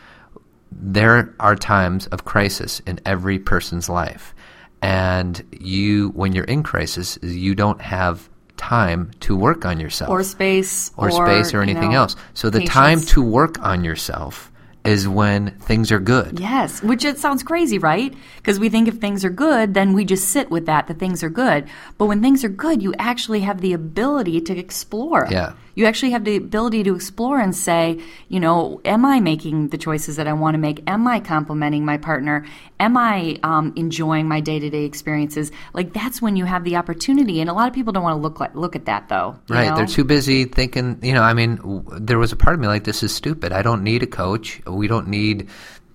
there 0.72 1.34
are 1.40 1.56
times 1.56 2.08
of 2.08 2.26
crisis 2.26 2.82
in 2.86 3.00
every 3.06 3.40
person's 3.40 3.90
life. 3.90 4.34
And 4.82 5.44
you, 5.60 6.10
when 6.10 6.34
you're 6.34 6.46
in 6.46 6.64
crisis, 6.64 7.18
you 7.22 7.56
don't 7.56 7.82
have 7.82 8.30
time 8.58 9.12
to 9.20 9.36
work 9.36 9.66
on 9.66 9.80
yourself 9.80 10.10
or 10.10 10.24
space 10.24 10.92
or, 10.96 11.12
space 11.12 11.54
or 11.54 11.58
you 11.58 11.64
anything 11.64 11.92
know, 11.92 11.98
else. 11.98 12.16
So 12.34 12.50
the 12.50 12.66
time 12.66 13.02
to 13.02 13.22
work 13.22 13.62
on 13.62 13.84
yourself 13.84 14.52
is 14.86 15.08
when 15.08 15.52
things 15.60 15.92
are 15.92 16.00
good. 16.00 16.40
Yes, 16.40 16.82
which 16.82 17.04
it 17.06 17.18
sounds 17.18 17.44
crazy, 17.44 17.78
right? 17.78 18.14
Because 18.38 18.60
we 18.60 18.70
think 18.70 18.88
if 18.88 18.96
things 18.96 19.26
are 19.26 19.30
good, 19.30 19.74
then 19.74 19.94
we 19.94 20.06
just 20.06 20.30
sit 20.30 20.50
with 20.50 20.66
that, 20.66 20.88
that 20.88 21.00
things 21.00 21.24
are 21.24 21.30
good. 21.30 21.68
But 21.98 22.06
when 22.06 22.22
things 22.22 22.44
are 22.44 22.50
good, 22.50 22.82
you 22.82 22.94
actually 23.00 23.42
have 23.42 23.62
the 23.62 23.74
ability 23.74 24.42
to 24.42 24.58
explore. 24.58 25.28
Yeah. 25.30 25.54
You 25.76 25.86
actually 25.86 26.12
have 26.12 26.24
the 26.24 26.38
ability 26.38 26.84
to 26.84 26.96
explore 26.96 27.40
and 27.40 27.56
say, 27.56 28.02
you 28.30 28.40
know, 28.40 28.82
am 28.86 29.06
I 29.06 29.20
making 29.20 29.70
the 29.70 29.78
choices 29.78 30.16
that 30.16 30.28
I 30.28 30.34
want 30.34 30.56
to 30.56 30.58
make? 30.58 30.82
Am 30.88 31.08
I 31.08 31.20
complimenting 31.20 31.86
my 31.86 31.98
partner? 31.98 32.46
Am 32.80 32.96
I 32.98 33.38
um, 33.44 33.74
enjoying 33.76 34.28
my 34.28 34.40
day 34.40 34.58
to 34.58 34.70
day 34.70 34.86
experiences? 34.86 35.52
Like 35.74 35.94
that's 35.94 36.22
when 36.22 36.36
you 36.38 36.46
have 36.46 36.64
the 36.64 36.78
opportunity. 36.78 37.42
And 37.42 37.50
a 37.50 37.54
lot 37.54 37.68
of 37.68 37.74
people 37.74 37.94
don't 37.94 38.04
want 38.04 38.18
to 38.18 38.22
look 38.22 38.40
like 38.40 38.56
look 38.56 38.76
at 38.76 38.86
that 38.86 39.10
though. 39.10 39.38
Right. 39.50 39.68
know? 39.70 39.76
They're 39.76 39.86
too 39.86 40.06
busy 40.06 40.46
thinking, 40.46 41.00
you 41.02 41.14
know, 41.14 41.22
I 41.24 41.34
mean, 41.34 41.58
w- 41.58 41.84
there 41.92 42.18
was 42.18 42.32
a 42.32 42.36
part 42.38 42.56
of 42.56 42.62
me 42.62 42.68
like, 42.68 42.86
this 42.86 43.04
is 43.04 43.14
stupid. 43.14 43.52
I 43.52 43.62
don't 43.62 43.84
need 43.84 44.02
a 44.02 44.08
coach. 44.08 44.62
We 44.66 44.88
don't 44.88 45.08
need 45.10 45.50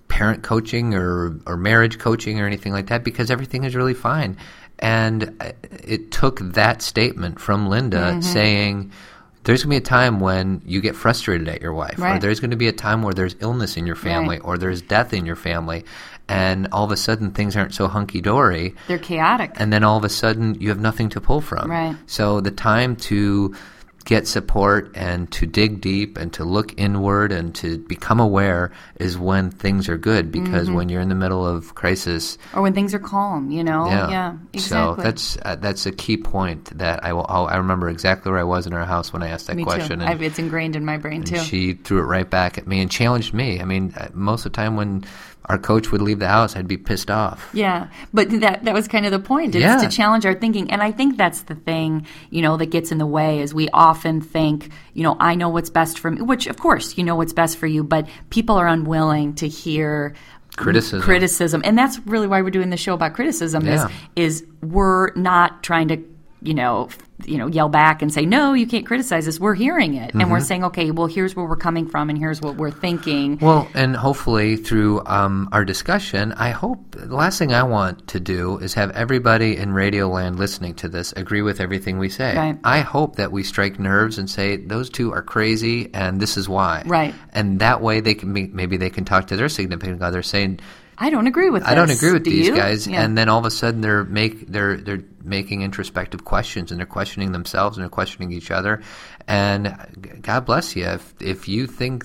parent 0.09 0.43
coaching 0.43 0.93
or, 0.95 1.39
or 1.47 1.57
marriage 1.57 1.99
coaching 1.99 2.41
or 2.41 2.47
anything 2.47 2.73
like 2.73 2.89
that 2.89 3.03
because 3.05 3.31
everything 3.31 3.65
is 3.65 3.75
really 3.75 3.95
fine. 3.95 4.37
And 4.79 5.37
uh, 5.41 5.53
it 5.71 6.11
took 6.11 6.41
that 6.41 6.83
statement 6.83 7.41
from 7.41 7.69
Linda 7.69 7.99
Mm-hmm. 7.99 8.21
saying, 8.21 8.93
there's 9.45 9.63
going 9.65 9.71
to 9.71 9.81
be 9.81 9.85
a 9.85 9.89
time 9.89 10.21
when 10.21 10.61
you 10.67 10.81
get 10.81 10.95
frustrated 10.95 11.49
at 11.49 11.63
your 11.63 11.73
wife, 11.73 11.99
or 11.99 12.03
Right. 12.03 12.21
there's 12.21 12.41
going 12.41 12.51
to 12.51 12.57
be 12.57 12.69
a 12.69 12.73
time 12.73 13.03
where 13.03 13.15
there's 13.15 13.37
illness 13.41 13.77
in 13.77 13.87
your 13.87 13.97
family, 13.97 14.37
Right. 14.37 14.45
or 14.45 14.59
there's 14.59 14.83
death 14.83 15.13
in 15.15 15.25
your 15.27 15.37
family, 15.37 15.85
and 16.29 16.69
all 16.73 16.85
of 16.85 16.93
a 16.93 16.97
sudden 16.97 17.31
things 17.31 17.57
aren't 17.57 17.75
so 17.75 17.89
hunky 17.89 18.21
dory 18.21 18.75
They're 18.87 18.99
chaotic. 18.99 19.53
and 19.57 19.73
then 19.73 19.83
all 19.83 19.97
of 19.97 20.05
a 20.05 20.09
sudden 20.09 20.57
you 20.61 20.69
have 20.69 20.79
nothing 20.81 21.09
to 21.11 21.21
pull 21.21 21.41
from. 21.41 21.71
Right. 21.71 21.97
So 22.07 22.41
the 22.41 22.51
time 22.51 22.97
to 22.97 23.55
get 24.07 24.27
support 24.27 24.91
and 24.95 25.31
to 25.31 25.47
dig 25.47 25.81
deep 25.81 26.17
and 26.17 26.33
to 26.33 26.45
look 26.45 26.73
inward 26.79 27.31
and 27.33 27.55
to 27.55 27.79
become 27.79 28.19
aware 28.19 28.73
is 28.97 29.17
when 29.19 29.51
things 29.51 29.89
are 29.89 29.99
good 29.99 30.33
because 30.33 30.67
Mm-hmm. 30.69 30.75
when 30.75 30.89
you're 30.89 31.01
in 31.03 31.09
the 31.11 31.15
middle 31.15 31.47
of 31.47 31.75
crisis 31.75 32.39
or 32.55 32.63
when 32.63 32.73
things 32.73 32.93
are 32.95 32.99
calm, 32.99 33.51
you 33.51 33.63
know. 33.63 33.87
yeah, 33.87 34.09
Yeah, 34.53 34.61
so 34.61 34.95
that's 34.97 35.37
uh, 35.43 35.57
that's 35.57 35.87
a 35.87 35.93
key 35.93 36.17
point 36.17 36.77
that 36.79 37.05
I 37.05 37.13
will 37.13 37.27
I'll, 37.29 37.47
I 37.47 37.57
remember 37.57 37.89
exactly 37.89 38.31
where 38.33 38.41
I 38.41 38.45
was 38.45 38.67
in 38.67 38.73
our 38.73 38.85
house 38.85 39.13
when 39.13 39.23
I 39.23 39.29
asked 39.29 39.47
that 39.49 39.57
Me 39.57 39.65
question 39.65 40.01
and 40.01 40.23
it's 40.23 40.39
ingrained 40.39 40.77
in 40.77 40.85
my 40.85 40.97
brain 40.97 41.23
too. 41.23 41.37
she 41.39 41.75
threw 41.75 41.99
it 42.01 42.05
right 42.05 42.29
back 42.29 42.59
at 42.59 42.67
me 42.67 42.81
and 42.81 42.91
challenged 42.91 43.33
me 43.35 43.61
I 43.61 43.65
mean 43.65 43.93
uh, 43.97 44.09
most 44.15 44.45
of 44.47 44.53
the 44.53 44.57
time 44.57 44.77
when 44.77 45.05
our 45.47 45.59
coach 45.59 45.91
would 45.91 46.03
leave 46.03 46.19
the 46.19 46.29
house 46.29 46.55
I'd 46.55 46.69
be 46.69 46.77
pissed 46.77 47.11
off 47.11 47.49
Yeah, 47.53 47.89
but 48.13 48.31
that 48.41 48.65
that 48.65 48.75
was 48.75 48.87
kind 48.89 49.07
of 49.07 49.13
the 49.13 49.19
point. 49.19 49.55
It's 49.55 49.63
Yeah. 49.63 49.79
to 49.79 49.89
challenge 49.89 50.25
our 50.27 50.35
thinking, 50.35 50.71
and 50.71 50.83
I 50.83 50.93
think 50.93 51.17
that's 51.17 51.43
the 51.43 51.55
thing, 51.55 52.07
you 52.31 52.43
know, 52.43 52.57
that 52.57 52.67
gets 52.67 52.93
in 52.93 52.99
the 52.99 53.07
way. 53.07 53.41
Is 53.41 53.53
we 53.55 53.69
often 53.71 54.21
think, 54.21 54.71
you 54.95 55.03
know, 55.03 55.17
I 55.19 55.35
know 55.35 55.49
what's 55.49 55.71
best 55.71 55.99
for 55.99 56.11
me, 56.11 56.21
which 56.23 56.47
of 56.47 56.59
course 56.59 56.97
you 56.99 57.05
know 57.05 57.17
what's 57.17 57.33
best 57.33 57.59
for 57.59 57.67
you, 57.67 57.83
but 57.83 58.07
people 58.31 58.57
are 58.57 58.67
unwilling 58.69 59.35
to 59.35 59.49
hear 59.49 60.15
criticism 60.57 61.01
criticism, 61.01 61.63
and 61.65 61.79
that's 61.79 61.99
really 62.07 62.27
why 62.27 62.43
we're 62.43 62.51
doing 62.51 62.71
the 62.71 62.77
show 62.77 62.95
about 62.95 63.15
criticism. 63.15 63.65
Yeah. 63.67 63.89
Is 64.17 64.43
is 64.43 64.47
we're 64.63 65.13
not 65.15 65.63
trying 65.63 65.89
to, 65.89 65.97
you 66.43 66.55
know. 66.55 66.89
You 67.27 67.37
know, 67.37 67.49
yell 67.49 67.69
back 67.69 68.01
and 68.01 68.11
say, 68.11 68.25
"No, 68.25 68.55
you 68.55 68.67
can't 68.67 68.87
criticize 68.87 69.29
us." 69.29 69.39
We're 69.39 69.53
hearing 69.55 69.93
it, 69.93 70.15
and 70.15 70.23
Mm-hmm. 70.23 70.31
we're 70.31 70.41
saying, 70.41 70.65
"Okay, 70.65 70.91
well, 70.91 71.07
here's 71.07 71.37
where 71.37 71.45
we're 71.45 71.55
coming 71.55 71.87
from, 71.87 72.09
and 72.09 72.19
here's 72.19 72.41
what 72.41 72.57
we're 72.57 72.71
thinking." 72.71 73.37
Well, 73.43 73.69
and 73.75 73.95
hopefully 73.95 74.57
through 74.57 75.05
um, 75.05 75.51
our 75.53 75.63
discussion, 75.63 76.33
I 76.33 76.49
hope 76.49 76.93
the 76.93 77.15
last 77.15 77.39
thing 77.39 77.53
I 77.53 77.65
want 77.65 78.09
to 78.09 78.21
do 78.21 78.57
is 78.57 78.73
have 78.73 78.91
everybody 78.93 79.59
in 79.59 79.75
Radio 79.75 80.09
Land 80.09 80.39
listening 80.39 80.73
to 80.77 80.89
this 80.89 81.13
agree 81.13 81.43
with 81.43 81.61
everything 81.61 81.99
we 81.99 82.09
say. 82.09 82.35
Right. 82.35 82.59
I 82.65 82.81
hope 82.81 83.17
that 83.17 83.31
we 83.33 83.43
strike 83.43 83.79
nerves 83.79 84.17
and 84.17 84.31
say 84.31 84.57
those 84.57 84.89
two 84.89 85.13
are 85.13 85.21
crazy 85.23 85.91
and 85.93 86.21
this 86.23 86.39
is 86.39 86.49
why. 86.49 86.85
Right. 86.87 87.15
And 87.35 87.61
that 87.61 87.83
way 87.83 88.01
they 88.01 88.15
can 88.15 88.33
be, 88.33 88.47
maybe 88.47 88.79
they 88.79 88.89
can 88.89 89.05
talk 89.05 89.27
to 89.27 89.37
their 89.37 89.51
significant 89.51 90.01
other 90.01 90.23
saying, 90.23 90.61
I 91.01 91.09
don't 91.11 91.27
agree 91.27 91.49
with. 91.51 91.63
This. 91.63 91.71
I 91.73 91.75
don't 91.75 91.91
agree 91.91 92.13
with 92.13 92.25
Do 92.25 92.31
these 92.31 92.49
you? 92.49 92.55
guys, 92.55 92.87
Yeah. 92.87 93.03
and 93.03 93.17
then 93.17 93.29
all 93.31 93.39
of 93.39 93.47
a 93.47 93.51
sudden 93.51 93.81
they're 93.81 94.05
make 94.05 94.47
they're 94.49 94.77
they're 94.77 95.03
making 95.25 95.63
introspective 95.63 96.25
questions 96.25 96.71
and 96.71 96.79
they're 96.79 96.87
questioning 96.87 97.33
themselves 97.33 97.77
and 97.77 97.83
they're 97.83 97.89
questioning 97.91 98.33
each 98.33 98.51
other, 98.51 98.83
and 99.27 99.75
God 100.23 100.45
bless 100.45 100.77
you 100.77 100.85
if 100.85 101.15
if 101.21 101.49
you 101.49 101.67
think 101.67 102.05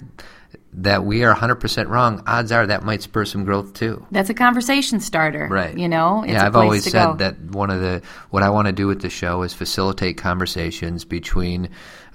that 0.77 1.05
we 1.05 1.23
are 1.23 1.34
100% 1.34 1.88
wrong, 1.88 2.21
odds 2.27 2.51
are 2.51 2.67
that 2.67 2.84
might 2.84 3.01
spur 3.01 3.23
some 3.23 3.45
growth 3.45 3.73
too. 3.73 4.05
That's 4.12 4.29
a 4.29 4.34
conversation 4.34 4.99
starter. 4.99 5.47
Right. 5.49 5.77
You 5.77 5.88
know, 5.88 6.23
it's 6.23 6.34
yeah, 6.34 6.45
I've 6.45 6.55
always 6.58 6.84
said 6.84 6.91
go. 7.05 7.13
that 7.15 7.39
one 7.39 7.69
of 7.69 7.79
the 7.79 8.01
what 8.31 8.43
I 8.43 8.49
want 8.49 8.67
to 8.67 8.73
do 8.73 8.86
with 8.86 9.01
the 9.01 9.10
show 9.10 9.43
is 9.43 9.53
facilitate 9.53 10.17
conversations 10.17 11.05
between 11.05 11.69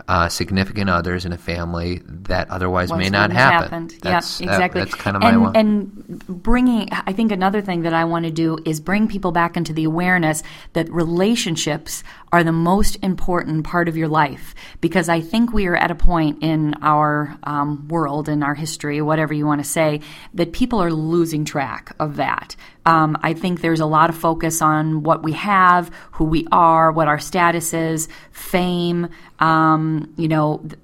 uh, 0.08 0.28
significant 0.28 0.90
others 0.90 1.24
in 1.24 1.32
a 1.32 1.38
family 1.38 2.02
that 2.06 2.50
otherwise 2.50 2.92
may 2.92 3.08
not 3.08 3.30
happen. 3.32 3.62
happened. 3.62 3.94
That's, 4.02 4.40
yeah, 4.40 4.50
exactly. 4.50 4.80
that's 4.82 4.94
kind 4.94 5.16
of 5.16 5.22
my 5.22 5.30
and, 5.30 5.42
one. 5.42 5.56
And 5.56 6.18
bringing, 6.26 6.88
I 6.92 7.12
think 7.12 7.32
another 7.32 7.60
thing 7.60 7.82
that 7.82 7.94
I 7.94 8.04
want 8.04 8.24
to 8.24 8.30
do 8.30 8.58
is 8.64 8.80
bring 8.80 9.08
people 9.08 9.32
back 9.32 9.56
into 9.56 9.72
the 9.72 9.84
awareness 9.84 10.42
that 10.72 10.90
relationships 10.90 12.02
are 12.32 12.44
the 12.44 12.52
most 12.52 12.96
important 13.02 13.64
part 13.64 13.88
of 13.88 13.96
your 13.96 14.08
life. 14.08 14.54
Because 14.80 15.08
I 15.08 15.20
think 15.20 15.52
we 15.52 15.66
are 15.66 15.76
at 15.76 15.90
a 15.90 15.94
point 15.94 16.42
in 16.42 16.74
our 16.82 17.36
um, 17.42 17.88
world, 17.88 18.28
in 18.28 18.42
our 18.42 18.54
history, 18.54 19.00
whatever 19.02 19.34
you 19.34 19.46
want 19.46 19.62
to 19.62 19.68
say, 19.68 20.00
that 20.34 20.52
people 20.52 20.80
are 20.82 20.92
losing 20.92 21.44
track 21.44 21.94
of 21.98 22.16
that. 22.16 22.56
Um, 22.86 23.18
I 23.22 23.34
think 23.34 23.60
there's 23.60 23.80
a 23.80 23.86
lot 23.86 24.10
of 24.10 24.16
focus 24.16 24.62
on 24.62 25.02
what 25.02 25.22
we 25.22 25.32
have, 25.32 25.90
who 26.12 26.24
we 26.24 26.46
are, 26.50 26.90
what 26.92 27.08
our 27.08 27.18
status 27.18 27.74
is, 27.74 28.08
fame, 28.30 29.08
um, 29.38 30.12
you 30.16 30.28
know, 30.28 30.58
th- 30.58 30.74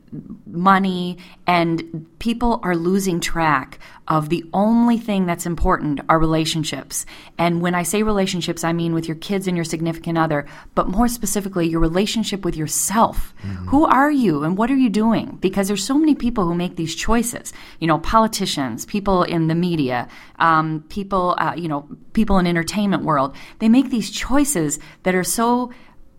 money, 0.47 1.19
and 1.47 2.07
people 2.19 2.61
are 2.63 2.77
losing 2.77 3.21
track 3.21 3.79
of 4.09 4.29
the 4.29 4.45
only 4.53 4.99
thing 4.99 5.27
that's 5.27 5.47
important 5.47 6.01
are 6.09 6.19
relationships. 6.19 7.07
And 7.39 7.61
when 7.61 7.75
I 7.75 7.83
say 7.83 8.03
relationships, 8.03 8.63
I 8.63 8.73
mean 8.73 8.95
with 8.95 9.09
your 9.09 9.17
kids 9.17 9.49
and 9.49 9.57
your 9.57 9.65
significant 9.65 10.17
other, 10.17 10.47
but 10.75 10.89
more 10.89 11.09
specifically, 11.09 11.69
your 11.69 11.81
relationship 11.81 12.45
with 12.45 12.57
yourself. 12.57 13.35
Who 13.69 13.85
are 13.85 14.11
you 14.11 14.45
and 14.45 14.57
what 14.57 14.71
are 14.71 14.77
you 14.77 14.91
doing? 14.91 15.39
Because 15.41 15.67
there's 15.69 15.85
so 15.85 15.99
many 15.99 16.15
people 16.15 16.45
who 16.45 16.55
make 16.55 16.77
these 16.77 16.95
choices. 16.95 17.53
You 17.81 17.89
know, 17.89 17.99
politicians, 17.99 18.87
people 18.87 19.25
in 19.25 19.49
the 19.49 19.55
media, 19.55 20.09
um, 20.39 20.85
people, 20.89 21.35
uh, 21.39 21.55
you 21.57 21.69
know, 21.69 21.89
people 22.13 22.39
in 22.39 22.47
entertainment 22.47 23.03
world. 23.03 23.35
They 23.59 23.69
make 23.69 23.91
these 23.91 24.11
choices 24.11 24.79
that 25.03 25.15
are 25.15 25.25
so 25.25 25.73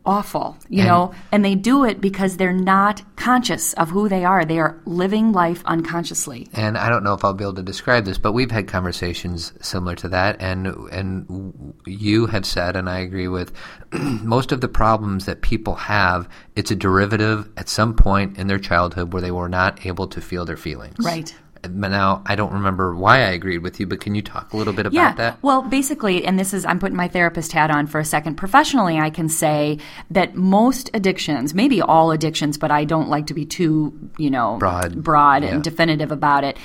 awful, 0.07 0.57
you 0.69 0.79
And- 0.79 0.87
know, 0.87 1.11
and 1.31 1.45
they 1.45 1.53
do 1.53 1.83
it 1.83 2.01
because 2.01 2.37
they're 2.37 2.53
not 2.53 3.03
conscious 3.17 3.73
of 3.73 3.89
who 3.91 4.07
they 4.09 4.23
are. 4.25 4.45
They 4.45 4.57
are 4.57 4.77
living 4.85 5.31
life 5.33 5.61
unconsciously. 5.65 6.47
and 6.53 6.77
I 6.77 6.89
don't 6.89 7.03
know 7.03 7.13
if 7.13 7.23
I'll 7.25 7.33
be 7.33 7.43
able 7.43 7.53
to 7.55 7.61
describe 7.63 8.05
this, 8.05 8.17
but 8.17 8.31
we've 8.31 8.51
had 8.51 8.67
conversations 8.67 9.53
similar 9.61 9.95
to 9.95 10.07
that, 10.09 10.37
and 10.39 10.67
and 10.91 11.73
you 11.85 12.27
have 12.27 12.45
said, 12.45 12.75
and 12.75 12.89
I 12.89 12.99
agree 12.99 13.27
with, 13.27 13.51
most 13.91 14.51
of 14.51 14.61
the 14.61 14.67
problems 14.69 15.25
that 15.25 15.41
people 15.41 15.75
have, 15.75 16.27
it's 16.55 16.71
a 16.71 16.75
derivative 16.75 17.49
at 17.57 17.67
some 17.69 17.93
point 17.93 18.37
in 18.37 18.47
their 18.47 18.59
childhood 18.59 19.11
where 19.13 19.21
they 19.21 19.31
were 19.31 19.49
not 19.49 19.85
able 19.85 20.07
to 20.07 20.21
feel 20.21 20.45
their 20.45 20.57
feelings. 20.57 20.95
Right. 21.03 21.35
Now 21.69 22.23
I 22.25 22.35
don't 22.35 22.53
remember 22.53 22.95
why 22.95 23.17
I 23.17 23.29
agreed 23.31 23.59
with 23.59 23.79
you, 23.79 23.87
but 23.87 23.99
can 23.99 24.15
you 24.15 24.21
talk 24.21 24.53
a 24.53 24.57
little 24.57 24.73
bit 24.73 24.85
about 24.85 24.93
yeah. 24.93 25.13
that? 25.13 25.43
Well, 25.43 25.61
basically, 25.61 26.25
and 26.25 26.37
this 26.37 26.53
is, 26.53 26.65
I'm 26.65 26.79
putting 26.79 26.97
my 26.97 27.07
therapist 27.07 27.51
hat 27.51 27.71
on 27.71 27.87
for 27.87 27.99
a 27.99 28.05
second. 28.05 28.35
Professionally, 28.35 28.97
I 28.97 29.09
can 29.09 29.29
say 29.29 29.79
that 30.11 30.35
most 30.35 30.89
addictions, 30.93 31.53
maybe 31.53 31.81
all 31.81 32.11
addictions, 32.11 32.57
but 32.57 32.71
I 32.71 32.85
don't 32.85 33.09
like 33.09 33.27
to 33.27 33.33
be 33.33 33.45
too, 33.45 33.97
you 34.17 34.29
know, 34.29 34.57
Broad. 34.57 35.03
broad 35.03 35.43
Yeah. 35.43 35.55
and 35.55 35.63
definitive 35.63 36.11
about 36.11 36.43
it. 36.43 36.57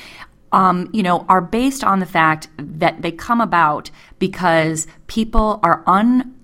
Um, 0.52 0.90
you 0.92 1.02
know, 1.02 1.24
are 1.28 1.40
based 1.40 1.82
on 1.82 2.00
the 2.00 2.06
fact 2.06 2.48
that 2.58 3.00
they 3.00 3.10
come 3.10 3.40
about 3.40 3.90
because 4.18 4.86
people 5.06 5.60
are 5.62 5.82
un 5.86 6.34